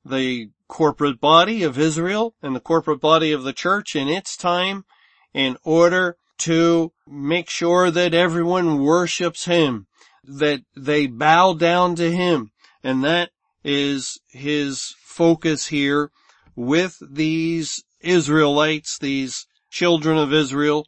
[0.04, 4.86] the corporate body of Israel and the corporate body of the church in its time
[5.34, 9.88] in order to make sure that everyone worships him
[10.24, 12.52] that they bow down to him.
[12.84, 13.32] And that
[13.64, 16.12] is his focus here
[16.56, 20.86] with these Israelites, these children of Israel.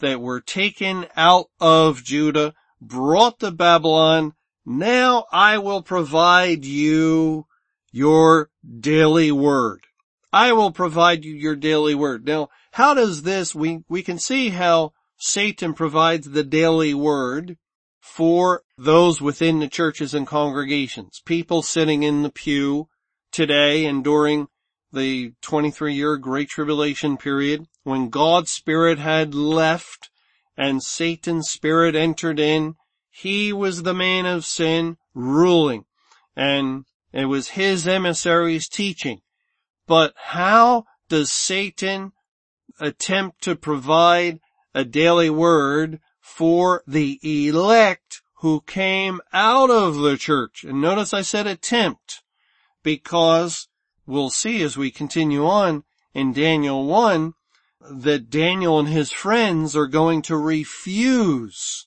[0.00, 4.34] that were taken out of Judah, brought to Babylon.
[4.64, 7.46] Now I will provide you
[7.92, 9.86] your daily word.
[10.32, 12.26] I will provide you your daily word.
[12.26, 17.56] Now, how does this, we, we can see how Satan provides the daily word
[18.00, 21.22] for those within the churches and congregations.
[21.24, 22.88] People sitting in the pew
[23.32, 24.48] today and during
[24.92, 30.10] the 23 year Great Tribulation period when God's Spirit had left
[30.56, 32.76] and Satan's Spirit entered in.
[33.10, 35.84] He was the man of sin ruling
[36.36, 39.22] and it was his emissaries teaching.
[39.86, 42.12] But how does Satan
[42.78, 44.40] attempt to provide
[44.74, 50.64] a daily word for the elect who came out of the church?
[50.64, 52.22] And notice I said attempt
[52.82, 53.68] because
[54.06, 57.32] we'll see as we continue on in Daniel 1
[57.90, 61.86] that Daniel and his friends are going to refuse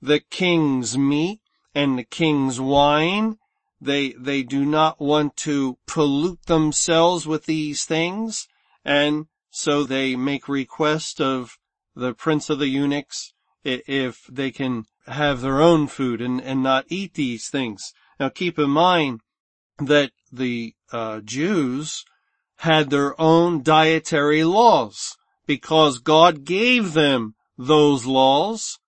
[0.00, 1.40] the king's meat
[1.74, 3.38] and the king's wine
[3.80, 8.48] they, they do not want to pollute themselves with these things.
[8.84, 11.58] And so they make request of
[11.94, 13.32] the prince of the eunuchs
[13.64, 17.92] if they can have their own food and, and not eat these things.
[18.18, 19.20] Now keep in mind
[19.78, 22.04] that the uh, Jews
[22.60, 28.78] had their own dietary laws because God gave them those laws,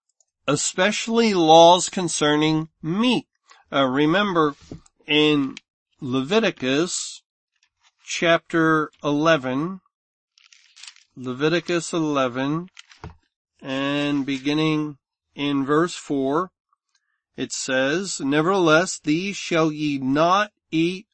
[0.46, 3.26] especially laws concerning meat.
[3.72, 4.54] Uh, remember
[5.06, 5.56] in
[6.00, 7.22] Leviticus
[8.04, 9.80] chapter 11,
[11.16, 12.68] Leviticus 11,
[13.60, 14.98] and beginning
[15.34, 16.50] in verse 4,
[17.36, 21.06] it says, Nevertheless, these shall ye not eat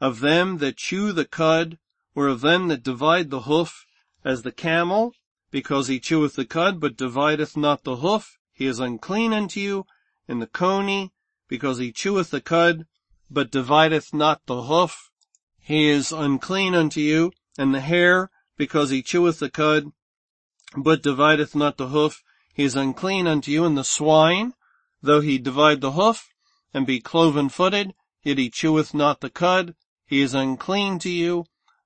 [0.00, 1.78] of them that chew the cud,
[2.14, 3.86] or of them that divide the hoof,
[4.24, 5.14] as the camel,
[5.50, 9.86] because he cheweth the cud, but divideth not the hoof, he is unclean unto you,
[10.28, 11.12] and the coney,
[11.48, 12.86] because he cheweth the cud,
[13.30, 15.10] but divideth not the hoof,
[15.58, 19.92] he is unclean unto you, and the hare, because he cheweth the cud,
[20.76, 22.22] but divideth not the hoof,
[22.54, 24.54] he is unclean unto you, and the swine,
[25.02, 26.28] though he divide the hoof,
[26.72, 29.74] and be cloven footed, yet he cheweth not the cud,
[30.06, 31.44] he is unclean to you,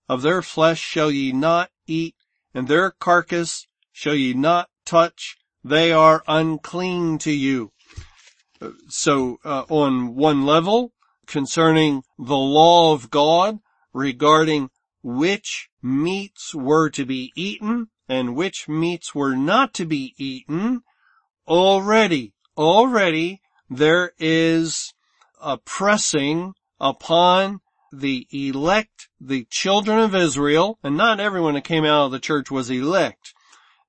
[0.08, 2.14] of their flesh shall ye not eat,
[2.56, 7.70] and their carcass shall ye not touch, they are unclean to you.
[8.88, 10.92] So uh, on one level,
[11.26, 13.58] concerning the law of God
[13.92, 14.70] regarding
[15.02, 20.80] which meats were to be eaten and which meats were not to be eaten,
[21.46, 24.94] already, already there is
[25.42, 27.60] a pressing upon
[28.00, 32.50] the elect, the children of Israel, and not everyone that came out of the church
[32.50, 33.34] was elect.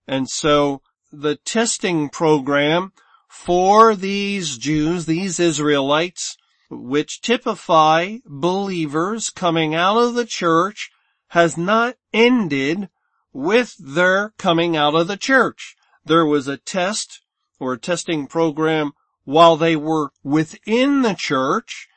[0.08, 2.94] And so the testing program
[3.28, 6.38] for these Jews, these Israelites,
[6.70, 10.90] which typify believers coming out of the church
[11.30, 12.90] has not ended
[13.34, 15.76] with their coming out of the church.
[16.06, 17.22] There was a test
[17.60, 18.94] or a testing program
[19.26, 21.88] while they were within the church.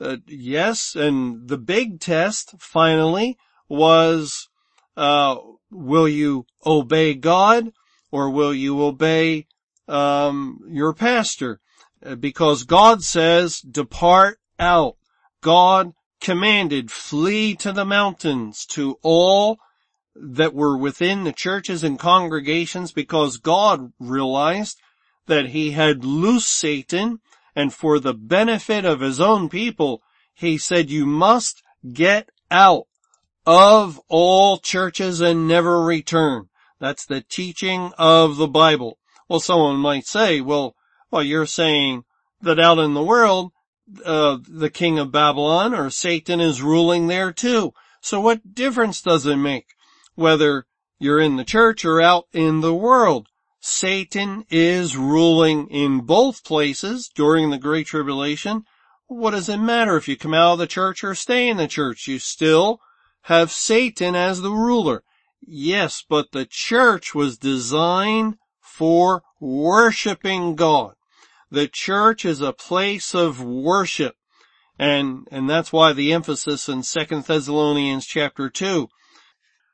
[0.00, 3.36] Uh, yes, and the big test finally
[3.68, 4.48] was,
[4.96, 5.36] uh,
[5.70, 7.72] will you obey God
[8.10, 9.46] or will you obey
[9.88, 11.60] um, your pastor
[12.04, 14.96] uh, because God says, depart out.
[15.42, 19.58] God commanded, flee to the mountains to all
[20.14, 24.78] that were within the churches and congregations because God realized
[25.26, 27.20] that he had loosed Satan
[27.54, 30.02] and for the benefit of his own people,
[30.34, 32.86] he said, you must get out
[33.46, 36.48] of all churches and never return.
[36.78, 38.98] That's the teaching of the Bible.
[39.28, 40.74] Well, someone might say, well,
[41.10, 42.04] well, you're saying
[42.40, 43.52] that out in the world,
[44.04, 47.72] uh, the king of Babylon or Satan is ruling there too.
[48.00, 49.66] So what difference does it make
[50.14, 50.66] whether
[50.98, 53.28] you're in the church or out in the world?
[53.60, 58.64] Satan is ruling in both places during the Great Tribulation.
[59.06, 61.68] What does it matter if you come out of the church or stay in the
[61.68, 62.06] church?
[62.08, 62.80] You still
[63.22, 65.02] have Satan as the ruler.
[65.42, 70.94] Yes, but the church was designed for worshiping God.
[71.50, 74.16] The church is a place of worship.
[74.78, 78.88] And, and that's why the emphasis in 2 Thessalonians chapter 2,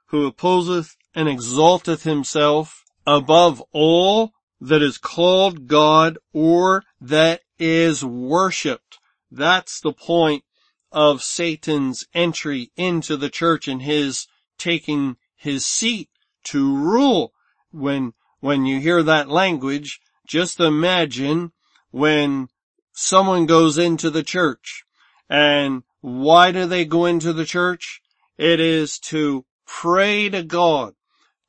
[0.07, 8.99] who opposeth and exalteth himself above all that is called God or that is worshipped.
[9.31, 10.45] That's the point
[10.91, 14.27] of Satan's entry into the church and his
[14.59, 16.09] taking his seat
[16.45, 17.33] to rule
[17.71, 21.53] when when you hear that language, just imagine
[21.91, 22.49] when
[22.93, 24.85] someone goes into the church
[25.29, 28.01] and why do they go into the church?
[28.39, 30.95] It is to pray to God,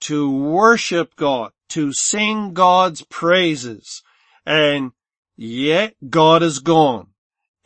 [0.01, 4.01] to worship God, to sing God's praises.
[4.45, 4.91] And
[5.35, 7.07] yet God is gone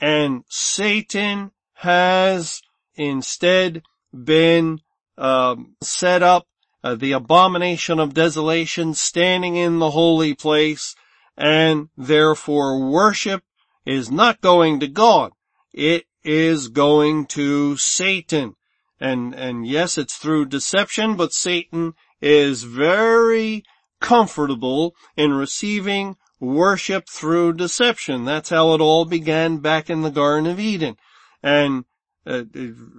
[0.01, 2.61] and Satan has
[2.95, 4.82] instead been
[5.17, 6.47] um, set up
[6.84, 10.95] uh, the abomination of desolation standing in the holy place
[11.38, 13.43] and therefore worship
[13.86, 15.32] is not going to God.
[15.71, 18.55] It is going to Satan.
[18.99, 23.63] And, and yes, it's through deception, but Satan is very
[23.99, 28.26] comfortable in receiving worship through deception.
[28.26, 30.97] That's how it all began back in the Garden of Eden.
[31.43, 31.86] And
[32.26, 32.43] uh,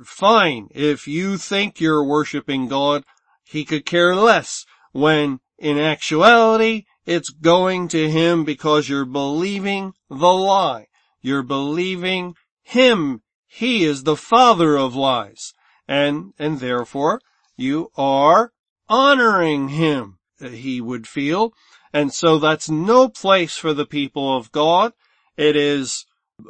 [0.04, 3.04] fine, if you think you're worshiping God,
[3.44, 10.16] he could care less when in actuality it's going to him because you're believing the
[10.16, 10.86] lie.
[11.20, 13.22] You're believing him.
[13.46, 15.52] He is the father of lies.
[15.86, 17.20] And, and therefore
[17.56, 18.52] you are
[18.92, 21.54] honoring him, he would feel.
[21.94, 24.92] And so that's no place for the people of God.
[25.36, 26.04] It is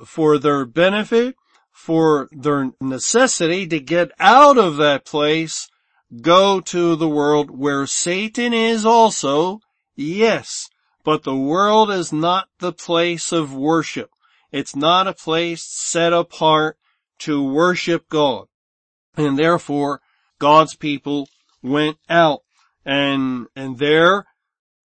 [0.05, 1.37] for their benefit,
[1.71, 5.69] for their necessity to get out of that place,
[6.21, 9.61] go to the world where Satan is also,
[9.95, 10.69] yes,
[11.05, 14.11] but the world is not the place of worship.
[14.51, 16.77] It's not a place set apart
[17.21, 18.47] to worship God.
[19.17, 20.01] And therefore,
[20.39, 21.29] God's people
[21.63, 22.43] went out
[22.85, 24.27] and, and there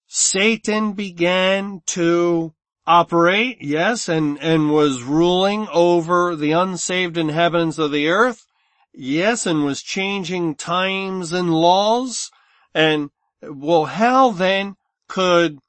[0.08, 2.54] Satan began to
[2.86, 8.46] operate, yes, and, and was ruling over the unsaved inhabitants of the earth,
[8.94, 12.32] yes, and was changing times and laws.
[12.74, 13.10] And,
[13.42, 14.76] well, how then
[15.10, 15.60] could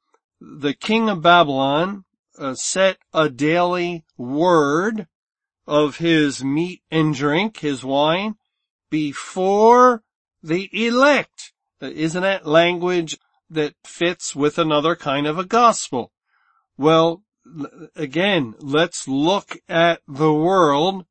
[0.40, 2.04] the king of Babylon
[2.38, 5.08] uh, set a daily word
[5.66, 8.36] of his meat and drink, his wine,
[8.88, 10.04] before
[10.42, 11.52] the elect?
[11.80, 13.18] Isn't that language
[13.50, 16.12] that fits with another kind of a gospel.
[16.76, 17.22] Well,
[17.96, 21.06] again, let's look at the world,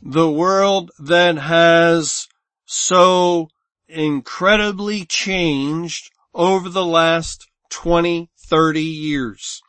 [0.00, 2.26] the world that has
[2.64, 3.48] so
[3.88, 9.60] incredibly changed over the last 20, 30 years.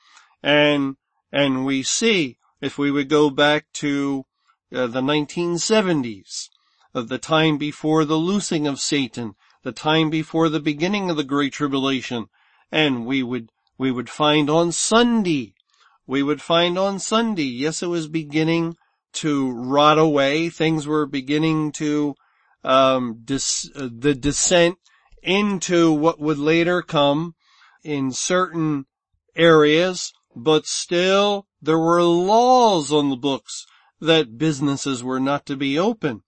[0.42, 0.96] And,
[1.32, 4.26] and we see, if we would go back to
[4.74, 6.50] uh, the 1970s,
[6.94, 11.24] of the time before the loosing of Satan, the time before the beginning of the
[11.24, 12.28] Great Tribulation.
[12.72, 15.54] And we would, we would find on Sunday,
[16.06, 18.76] we would find on Sunday, yes, it was beginning
[19.14, 20.50] to rot away.
[20.50, 22.16] Things were beginning to,
[22.64, 24.78] um, dis, uh, the descent
[25.22, 27.36] into what would later come
[27.84, 28.86] in certain
[29.36, 33.66] areas, but still there were laws on the books
[34.02, 36.24] that businesses were not to be open.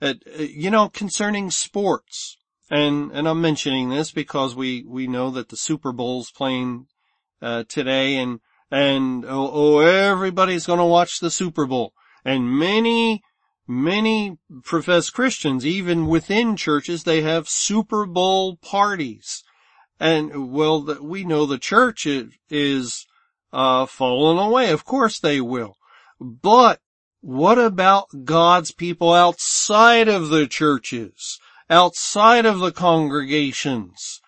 [0.00, 2.36] Uh, you know, concerning sports,
[2.70, 6.86] and, and I'm mentioning this because we, we know that the Super Bowl's playing,
[7.42, 8.38] uh, today and,
[8.70, 11.94] and, oh, oh everybody's gonna watch the Super Bowl.
[12.24, 13.22] And many,
[13.66, 19.42] many professed Christians, even within churches, they have Super Bowl parties.
[19.98, 23.04] And, well, we know the church is, is
[23.52, 24.70] uh, falling away.
[24.70, 25.76] Of course they will.
[26.20, 26.80] But
[27.28, 31.38] what about God's people outside of the churches?
[31.70, 34.20] outside of the congregations?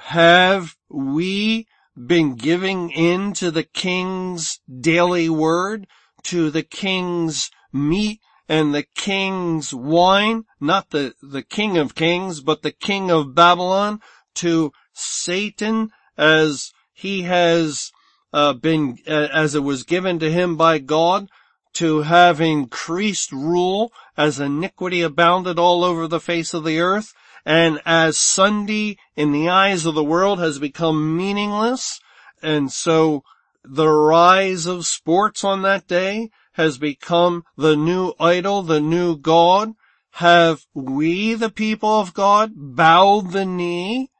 [0.00, 5.86] Have we been giving in to the king's daily word,
[6.24, 12.62] to the king's meat and the king's wine, not the, the king of kings, but
[12.62, 14.00] the king of Babylon,
[14.34, 17.92] to Satan as he has
[18.32, 21.28] uh, been, uh, as it was given to him by God,
[21.74, 27.12] to have increased rule as iniquity abounded all over the face of the earth,
[27.44, 32.00] and as Sunday in the eyes of the world has become meaningless,
[32.42, 33.22] and so
[33.64, 39.72] the rise of sports on that day has become the new idol, the new God.
[40.14, 44.10] Have we, the people of God, bowed the knee?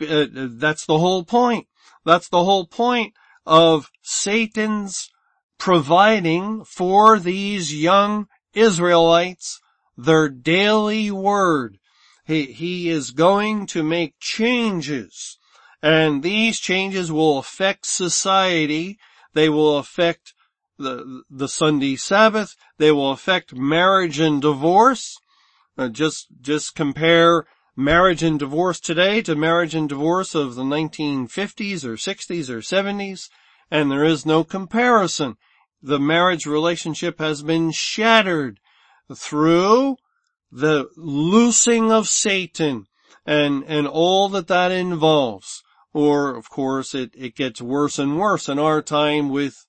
[0.00, 1.66] Uh, that's the whole point.
[2.04, 3.14] That's the whole point
[3.46, 5.10] of Satan's
[5.60, 9.60] providing for these young Israelites
[9.96, 11.78] their daily word.
[12.26, 15.38] He, he is going to make changes
[15.82, 18.98] and these changes will affect society.
[19.32, 20.34] They will affect
[20.78, 22.54] the, the Sunday Sabbath.
[22.78, 25.18] They will affect marriage and divorce.
[25.78, 27.46] Uh, just, just compare
[27.76, 33.30] marriage and divorce today to marriage and divorce of the 1950s or 60s or 70s,
[33.70, 35.36] and there is no comparison.
[35.82, 38.60] The marriage relationship has been shattered
[39.14, 39.96] through
[40.52, 42.86] the loosing of Satan
[43.24, 45.62] and, and all that that involves.
[45.92, 49.64] Or, of course, it, it gets worse and worse in our time with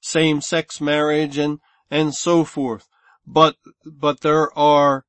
[0.00, 2.88] same-sex marriage and, and so forth.
[3.26, 5.04] But, but there are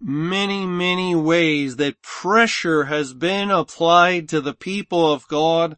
[0.00, 5.76] many, many ways that pressure has been applied to the people of God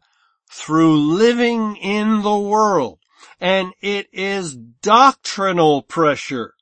[0.49, 2.99] through living in the world.
[3.43, 6.53] And it is doctrinal pressure.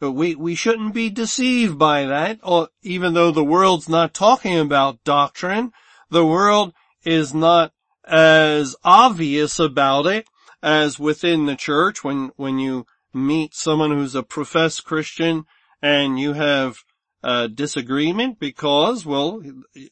[0.00, 5.04] We, we shouldn't be deceived by that, or even though the world's not talking about
[5.04, 5.70] doctrine,
[6.10, 6.74] the world
[7.04, 7.72] is not
[8.04, 10.26] as obvious about it
[10.60, 15.44] as within the church when, when you meet someone who's a professed Christian
[15.80, 16.78] and you have
[17.22, 19.40] a disagreement because, well,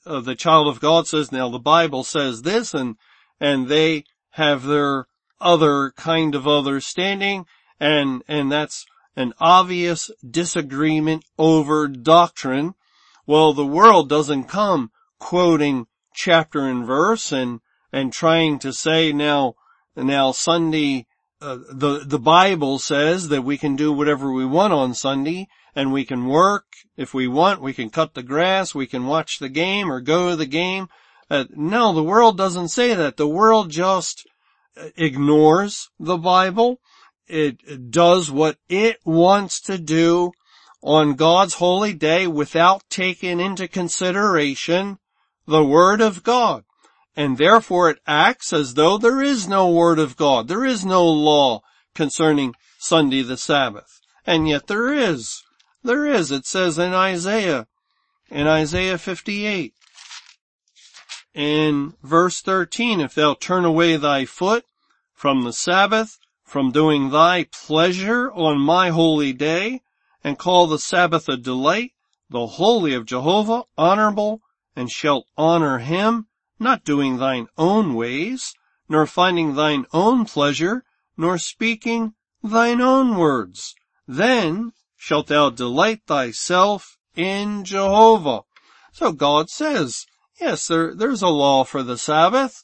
[0.05, 2.97] uh, the child of God says, now the Bible says this and,
[3.39, 5.07] and they have their
[5.43, 7.47] other kind of understanding
[7.81, 8.87] and, and that's
[9.17, 12.75] an obvious disagreement over doctrine.
[13.27, 17.61] Well, the world doesn't come quoting chapter and verse and,
[17.93, 19.55] and trying to say now,
[19.97, 21.07] now Sunday,
[21.41, 25.93] uh, the, the Bible says that we can do whatever we want on Sunday and
[25.93, 26.65] we can work
[26.97, 30.31] if we want, we can cut the grass, we can watch the game or go
[30.31, 30.89] to the game.
[31.31, 33.17] Uh, no, the world doesn't say that.
[33.17, 34.27] The world just
[34.97, 36.81] ignores the Bible
[37.33, 40.33] it does what it wants to do
[40.83, 44.99] on God's holy day without taking into consideration
[45.47, 46.65] the Word of God.
[47.17, 50.49] And therefore it acts as though there is no Word of God.
[50.49, 51.63] There is no law
[51.95, 54.01] concerning Sunday the Sabbath.
[54.27, 55.43] And yet there is.
[55.83, 56.31] There is.
[56.31, 57.67] It says in Isaiah,
[58.31, 59.75] in Isaiah 58,
[61.35, 64.65] in verse 13, if thou turn away thy foot
[65.15, 69.81] from the Sabbath from doing thy pleasure on my holy day,
[70.23, 71.93] and call the Sabbath a delight,
[72.29, 74.43] the holy of Jehovah honorable,
[74.77, 76.27] and shalt honor him,
[76.59, 78.55] not doing thine own ways,
[78.89, 80.85] nor finding thine own pleasure,
[81.17, 82.13] nor speaking
[82.43, 83.75] thine own words.
[84.07, 88.43] Then shalt thou delight thyself in Jehovah.
[88.93, 90.07] So God says,
[90.43, 92.63] yes, there, there's a law for the Sabbath.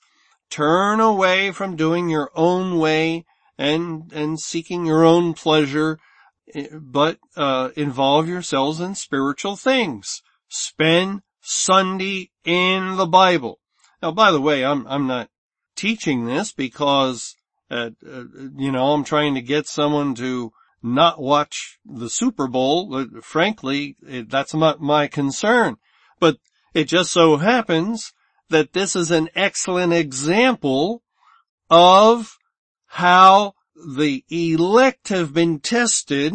[0.51, 3.25] Turn away from doing your own way
[3.57, 5.99] and, and seeking your own pleasure,
[6.55, 10.23] eh, but, uh, involve yourselves in spiritual things.
[10.49, 13.61] Spend Sunday in the Bible.
[14.03, 15.29] Now, by the way, I'm, I'm not
[15.77, 17.37] teaching this because,
[17.71, 18.25] uh, uh,
[18.57, 20.53] you know, I'm trying to get someone to
[20.83, 23.07] not watch the Super Bowl.
[23.23, 25.77] Frankly, it, that's not my concern.
[26.21, 26.39] But
[26.75, 28.13] it just so happens
[28.51, 31.03] that this is an excellent example
[31.71, 32.39] of
[32.87, 33.55] how
[33.97, 36.35] the elect have been tested,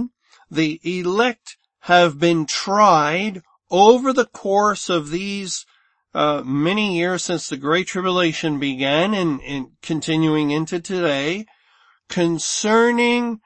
[0.49, 5.65] the elect have been tried over the course of these
[6.13, 11.45] uh, many years since the Great Tribulation began and, and continuing into today
[12.07, 13.39] concerning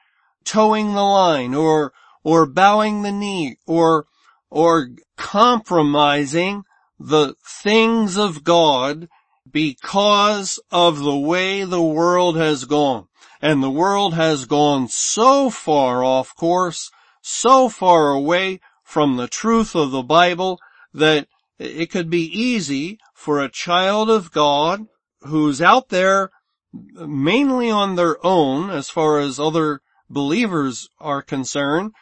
[0.44, 4.04] toeing the line or or bowing the knee or
[4.50, 6.62] or compromising
[6.98, 9.08] the things of God
[9.50, 13.06] because of the way the world has gone.
[13.40, 16.90] And the world has gone so far off course,
[17.22, 20.58] so far away from the truth of the Bible
[20.92, 21.28] that
[21.58, 24.86] it could be easy for a child of God
[25.22, 26.30] who's out there
[26.72, 31.92] mainly on their own as far as other believers are concerned.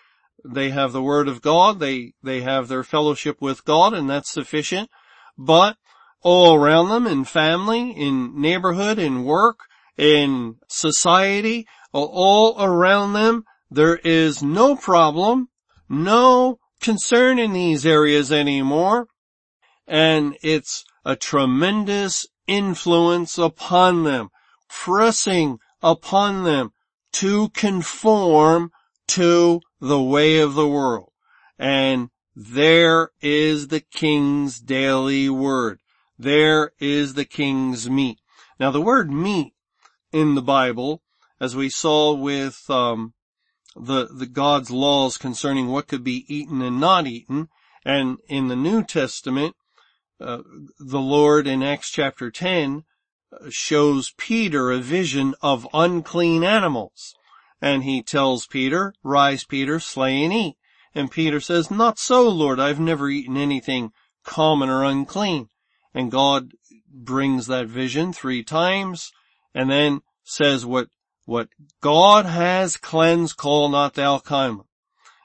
[0.52, 1.80] They have the word of God.
[1.80, 4.90] They, they have their fellowship with God and that's sufficient.
[5.36, 5.76] But
[6.22, 9.60] all around them in family, in neighborhood, in work,
[9.96, 15.48] in society, all around them, there is no problem,
[15.88, 19.06] no concern in these areas anymore,
[19.86, 24.28] and it's a tremendous influence upon them,
[24.68, 26.72] pressing upon them
[27.12, 28.70] to conform
[29.08, 31.12] to the way of the world.
[31.58, 35.80] And there is the king's daily word.
[36.18, 38.18] There is the king's meat.
[38.58, 39.54] Now the word meat
[40.12, 41.02] in the Bible,
[41.40, 43.14] as we saw with um,
[43.74, 47.48] the the God's laws concerning what could be eaten and not eaten,
[47.84, 49.54] and in the New Testament,
[50.20, 50.38] uh,
[50.78, 52.84] the Lord in Acts chapter 10
[53.32, 57.14] uh, shows Peter a vision of unclean animals.
[57.60, 60.56] And he tells Peter, rise Peter, slay and eat.
[60.94, 63.92] And Peter says, not so, Lord, I've never eaten anything
[64.24, 65.48] common or unclean.
[65.94, 66.52] And God
[66.92, 69.12] brings that vision three times
[69.54, 70.88] and then says what,
[71.24, 71.48] what
[71.80, 74.64] God has cleansed, call not thou common.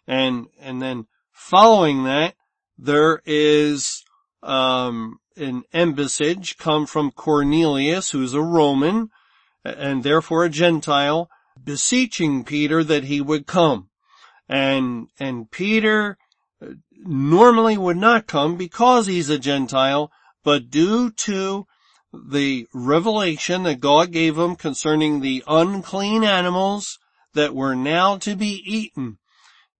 [0.07, 2.35] And, and then following that,
[2.77, 4.03] there is,
[4.41, 9.09] um, an embassage come from Cornelius, who's a Roman,
[9.63, 11.29] and therefore a Gentile,
[11.63, 13.89] beseeching Peter that he would come.
[14.47, 16.17] And, and Peter
[16.61, 20.11] uh, normally would not come because he's a Gentile,
[20.43, 21.65] but due to
[22.13, 26.99] the revelation that God gave him concerning the unclean animals
[27.33, 29.17] that were now to be eaten,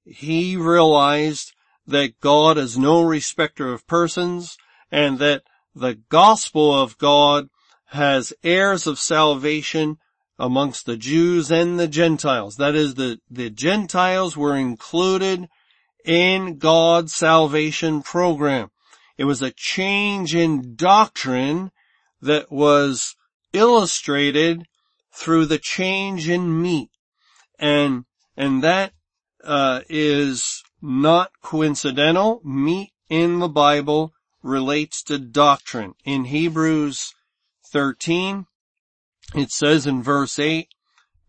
[0.05, 1.51] he realized
[1.86, 4.57] that God is no respecter of persons
[4.91, 5.43] and that
[5.75, 7.49] the gospel of God
[7.88, 9.97] has heirs of salvation
[10.41, 12.55] amongst the Jews and the Gentiles.
[12.55, 15.47] That is the, the Gentiles were included
[16.03, 18.71] in God's salvation program.
[19.19, 21.71] It was a change in doctrine
[22.23, 23.15] that was
[23.53, 24.65] illustrated
[25.13, 26.89] through the change in meat.
[27.59, 28.93] And, and that,
[29.43, 32.41] uh, is not coincidental.
[32.43, 34.11] Meat in the Bible
[34.41, 35.93] relates to doctrine.
[36.03, 37.13] In Hebrews
[37.71, 38.47] 13,
[39.34, 40.67] it says in verse 8,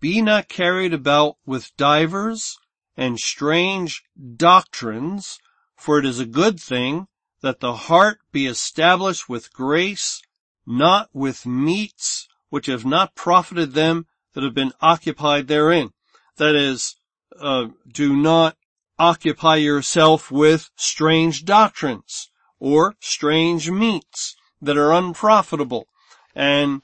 [0.00, 2.58] Be not carried about with divers
[2.96, 4.02] and strange
[4.36, 5.38] doctrines,
[5.76, 7.06] for it is a good thing
[7.42, 10.22] that the heart be established with grace,
[10.66, 15.90] not with meats which have not profited them that have been occupied therein.
[16.36, 16.96] That is,
[17.40, 18.56] uh, do not
[18.98, 22.30] occupy yourself with strange doctrines
[22.60, 25.88] or strange meats that are unprofitable.
[26.34, 26.82] And,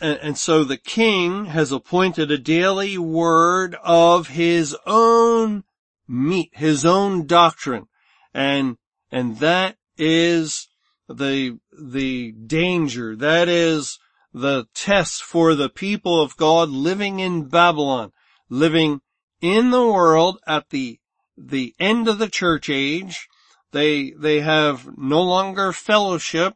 [0.00, 5.64] and so the king has appointed a daily word of his own
[6.06, 7.86] meat, his own doctrine.
[8.32, 8.76] And,
[9.10, 10.68] and that is
[11.08, 13.16] the, the danger.
[13.16, 13.98] That is
[14.32, 18.12] the test for the people of God living in Babylon,
[18.48, 19.00] living
[19.40, 20.98] in the world at the,
[21.36, 23.28] the end of the church age,
[23.72, 26.54] they, they have no longer fellowship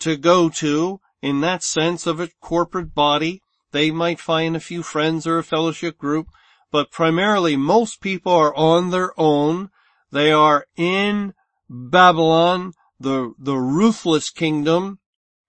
[0.00, 3.40] to go to in that sense of a corporate body.
[3.72, 6.26] They might find a few friends or a fellowship group,
[6.70, 9.70] but primarily most people are on their own.
[10.12, 11.32] They are in
[11.66, 14.98] Babylon, the, the ruthless kingdom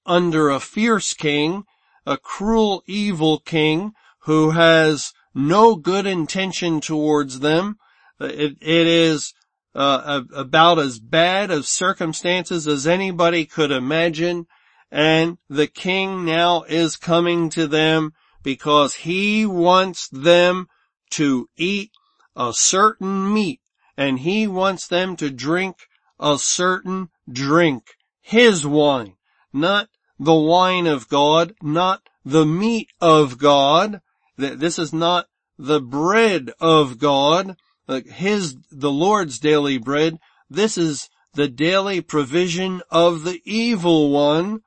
[0.05, 1.65] under a fierce king,
[2.05, 7.75] a cruel evil king who has no good intention towards them.
[8.21, 9.33] It, it is
[9.75, 14.47] uh, about as bad of circumstances as anybody could imagine.
[14.95, 20.69] And the king now is coming to them because he wants them
[21.09, 21.91] to eat
[22.33, 23.59] a certain meat
[23.97, 25.75] and he wants them to drink
[26.17, 27.95] a certain drink.
[28.21, 29.15] His wine,
[29.51, 33.99] not the wine of God, not the meat of God.
[34.37, 35.27] This is not
[35.59, 37.57] the bread of God
[38.05, 40.19] his, the Lord's daily bread.
[40.49, 44.61] This is the daily provision of the evil one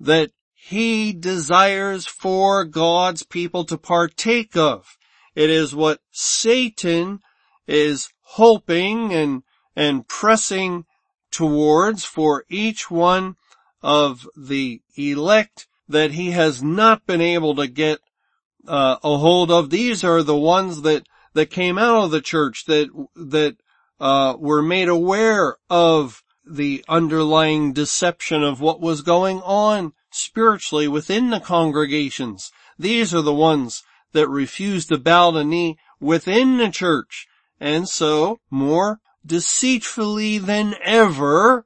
[0.00, 4.96] that he desires for God's people to partake of.
[5.34, 7.20] It is what Satan
[7.66, 9.42] is hoping and,
[9.76, 10.86] and pressing
[11.30, 13.36] towards for each one
[13.82, 18.00] of the elect that he has not been able to get
[18.66, 19.70] uh, a hold of.
[19.70, 23.56] These are the ones that that came out of the church that, that,
[24.00, 26.24] uh, were made aware of
[26.56, 32.50] the underlying deception of what was going on spiritually within the congregations.
[32.78, 33.82] These are the ones
[34.12, 37.26] that refused to bow the knee within the church.
[37.60, 41.64] And so, more deceitfully than ever,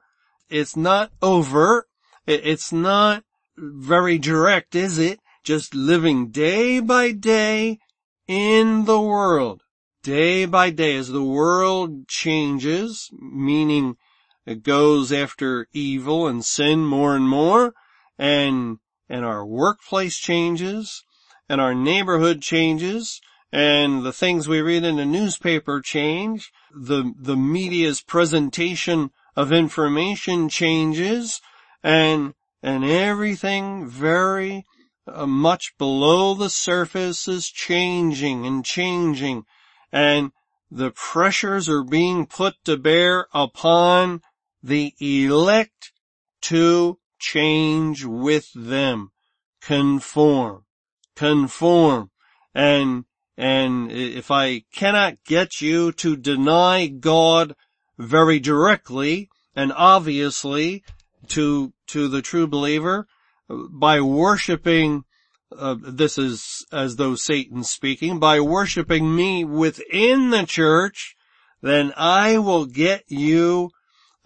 [0.49, 1.87] it's not overt,
[2.27, 3.23] It's not
[3.57, 5.19] very direct, is it?
[5.43, 7.79] Just living day by day
[8.27, 9.63] in the world,
[10.03, 13.97] day by day, as the world changes, meaning
[14.45, 17.73] it goes after evil and sin more and more,
[18.17, 18.77] and,
[19.09, 21.03] and our workplace changes,
[21.49, 23.21] and our neighborhood changes,
[23.51, 30.49] and the things we read in the newspaper change, the, the media's presentation of information
[30.49, 31.41] changes,
[31.83, 34.65] and, and everything very
[35.07, 39.45] uh, much below the surface is changing and changing
[39.91, 40.31] and
[40.69, 44.21] the pressures are being put to bear upon
[44.65, 45.91] the elect
[46.41, 49.11] to change with them.
[49.61, 50.65] Conform.
[51.15, 52.11] Conform.
[52.53, 53.05] And,
[53.37, 57.55] and if I cannot get you to deny God
[57.97, 60.83] very directly, and obviously
[61.29, 63.07] to, to the true believer,
[63.47, 65.03] by worshiping,
[65.55, 71.15] uh, this is as though Satan's speaking, by worshiping me within the church,
[71.61, 73.69] then I will get you,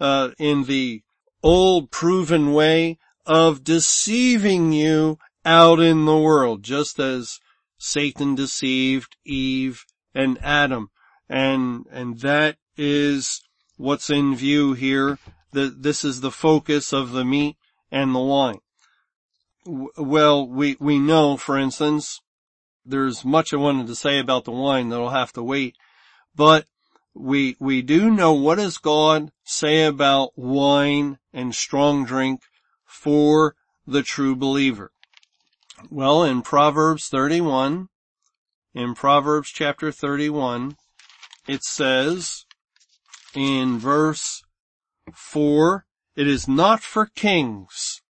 [0.00, 1.02] uh, in the
[1.42, 7.38] old proven way of deceiving you out in the world, just as
[7.78, 9.84] Satan deceived Eve
[10.14, 10.90] and Adam.
[11.28, 13.42] And, and that is
[13.76, 15.18] what's in view here.
[15.52, 17.56] The, this is the focus of the meat
[17.90, 18.60] and the wine.
[19.64, 22.20] Well, we, we know, for instance,
[22.84, 25.76] there's much I wanted to say about the wine that'll have to wait,
[26.34, 26.66] but
[27.14, 32.40] we, we do know what does God say about wine and strong drink
[32.84, 33.54] for
[33.86, 34.92] the true believer.
[35.90, 37.88] Well, in Proverbs 31,
[38.74, 40.76] in Proverbs chapter 31,
[41.48, 42.44] it says
[43.34, 44.42] in verse
[45.14, 45.86] 4,
[46.16, 48.02] it is not for kings,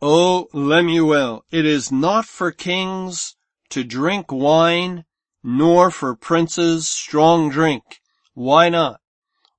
[0.00, 3.36] O Lemuel, it is not for kings
[3.68, 5.04] to drink wine,
[5.42, 7.99] nor for princes strong drink.
[8.34, 9.00] Why not?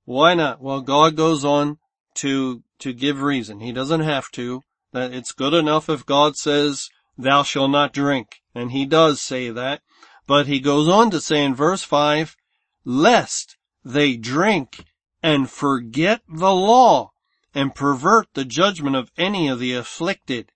[0.04, 0.60] Why not?
[0.60, 1.78] Well, God goes on
[2.14, 3.60] to, to give reason.
[3.60, 4.62] He doesn't have to.
[4.92, 8.42] That it's good enough if God says, thou shalt not drink.
[8.54, 9.80] And he does say that.
[10.26, 12.36] But he goes on to say in verse 5,
[12.84, 14.84] lest they drink
[15.22, 17.10] and forget the law
[17.54, 20.50] and pervert the judgment of any of the afflicted.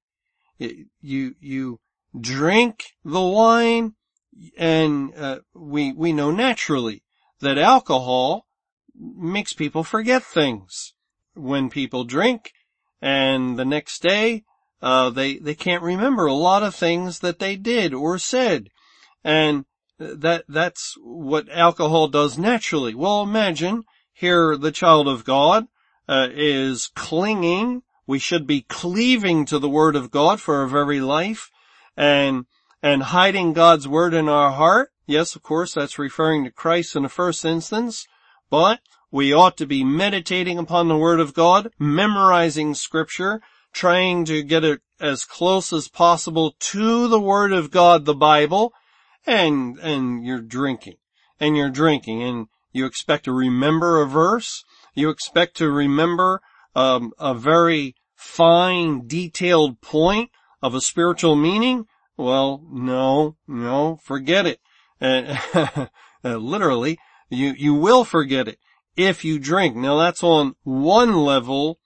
[0.59, 1.81] You, you
[2.19, 3.95] drink the wine
[4.57, 7.03] and uh, we, we know naturally
[7.41, 8.47] that alcohol
[8.95, 10.95] makes people forget things.
[11.35, 12.53] When people drink
[13.03, 14.45] and the next day
[14.83, 18.69] uh, they, they can't remember a lot of things that they did or said.
[19.25, 19.65] And
[19.99, 22.95] that, that's what alcohol does naturally.
[22.95, 25.67] Well, imagine here the child of God,
[26.09, 27.83] uh, is clinging.
[28.07, 31.51] We should be cleaving to the word of God for our very life
[31.97, 32.47] and,
[32.83, 34.91] and hiding God's word in our heart.
[35.07, 38.07] Yes, of course, that's referring to Christ in the first instance,
[38.51, 38.81] but
[39.11, 43.41] we ought to be meditating upon the word of God, memorizing scripture,
[43.73, 48.73] trying to get it as close as possible to the Word of God, the Bible,
[49.27, 50.97] and, and you're drinking.
[51.39, 54.65] And you're drinking and you expect to remember a verse.
[54.95, 56.41] You expect to remember
[56.75, 60.31] um, a very fine, detailed point
[60.63, 61.87] of a spiritual meaning.
[62.17, 64.61] Well, no, no, forget it.
[66.25, 66.99] Uh, literally,
[67.31, 68.59] you, you will forget it
[68.97, 69.77] if you drink.
[69.77, 71.79] Now that's on one level,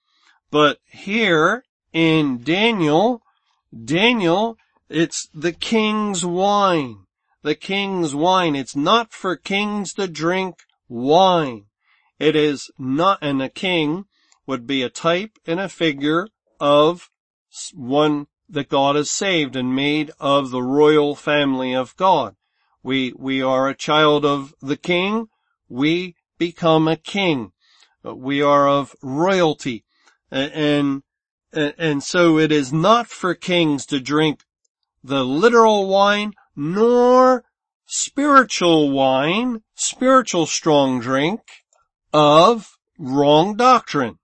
[0.51, 3.21] but here in Daniel,
[3.85, 4.57] Daniel,
[4.89, 7.05] it's the king's wine.
[7.43, 8.57] The king's wine.
[8.57, 11.67] It's not for kings to drink wine.
[12.19, 14.07] It is not, and a king
[14.47, 17.11] would be a type and a figure of
[17.75, 22.37] one that God has saved and made of the royal family of God.
[22.83, 25.29] We, we are a child of the king.
[25.69, 27.53] We become a king.
[28.05, 29.85] Uh, we are of royalty.
[30.31, 31.03] And
[31.53, 34.45] and so it is not for kings to drink
[35.03, 37.45] the literal wine, nor
[37.87, 41.41] spiritual wine, spiritual strong drink
[42.13, 44.19] of wrong doctrine,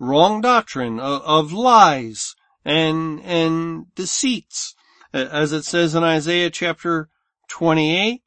[0.00, 2.34] wrong doctrine of, of lies
[2.64, 4.74] and, and deceits.
[5.12, 7.08] As it says in Isaiah chapter
[7.52, 8.22] 28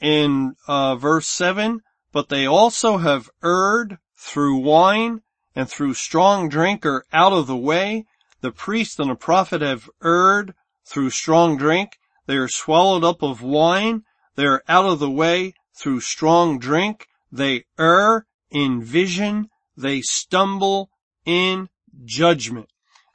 [0.00, 1.80] in uh, verse 7,
[2.12, 5.20] but they also have erred through wine
[5.54, 8.06] and through strong drink are out of the way.
[8.40, 10.54] The priest and the prophet have erred
[10.86, 11.98] through strong drink.
[12.26, 14.04] They are swallowed up of wine.
[14.36, 17.08] They are out of the way through strong drink.
[17.32, 19.48] They err in vision.
[19.76, 20.88] They stumble
[21.26, 21.68] in
[22.04, 22.68] judgment.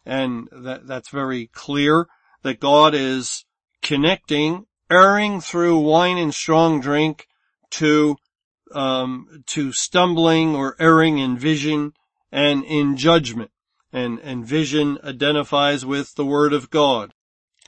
[0.05, 2.07] And that, that's very clear
[2.41, 3.45] that God is
[3.82, 7.28] connecting erring through wine and strong drink
[7.72, 8.16] to
[8.74, 11.94] um, to stumbling or erring in vision
[12.32, 13.52] and in judgment.
[13.91, 17.14] And, and vision identifies with the Word of God.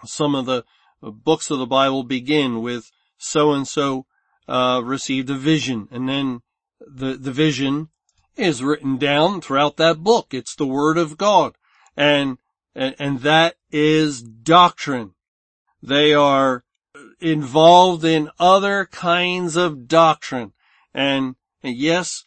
[0.04, 0.64] Some of the
[1.02, 4.08] books of the Bible begin with so and so
[4.48, 6.42] uh, received a vision, and then
[6.80, 7.90] the the vision
[8.36, 10.34] is written down throughout that book.
[10.34, 11.56] It's the Word of God,
[11.96, 12.38] and
[12.76, 15.14] and, and that is doctrine.
[15.82, 16.65] They are
[17.26, 20.54] involved in other kinds of doctrine,
[20.94, 22.24] and, yes,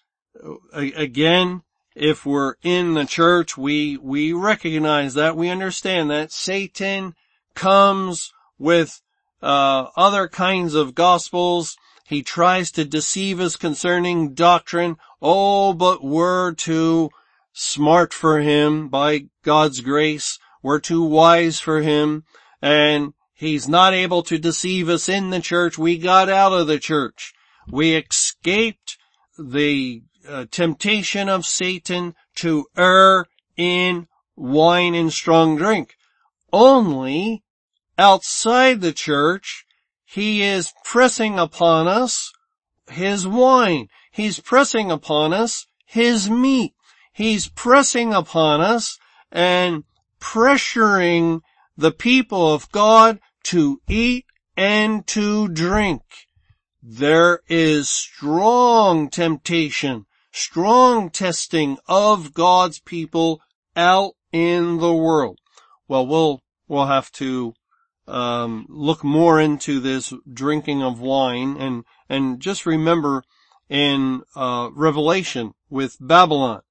[0.73, 1.63] again,
[1.95, 7.15] if we're in the church, we, we recognize that, we understand that Satan
[7.55, 9.01] comes with,
[9.43, 11.77] uh, other kinds of gospels.
[12.05, 14.97] He tries to deceive us concerning doctrine.
[15.23, 17.11] Oh, but we're too
[17.53, 20.39] smart for him by God's grace.
[20.63, 22.25] We're too wise for him
[22.61, 25.79] and he's not able to deceive us in the church.
[25.79, 27.33] We got out of the church.
[27.71, 28.99] We escaped
[29.39, 33.27] the uh, temptation of Satan to err
[33.57, 35.95] in wine and strong drink.
[36.53, 37.45] Only
[37.97, 39.65] outside the church,
[40.05, 42.33] he is pressing upon us
[42.91, 43.89] his wine.
[44.11, 46.75] He's pressing upon us his meat.
[47.13, 48.99] He's pressing upon us
[49.31, 49.85] and
[50.21, 51.43] pressuring
[51.77, 54.27] the people of God to eat
[54.57, 56.03] and to drink.
[56.83, 63.41] There is strong temptation, strong testing of God's people
[63.77, 65.39] out in the world.
[65.87, 67.55] Well, we'll, we'll have to,
[68.07, 73.23] um, look more into this drinking of wine and, and just remember
[73.69, 76.63] in, uh, Revelation with Babylon,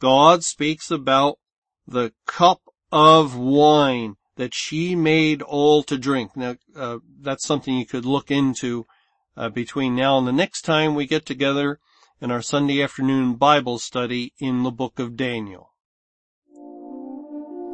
[0.00, 1.38] God speaks about
[1.86, 6.34] the cup of wine that she made all to drink.
[6.34, 8.86] Now, uh, that's something you could look into
[9.36, 11.78] uh, between now and the next time we get together
[12.22, 15.74] in our Sunday afternoon Bible study in the book of Daniel.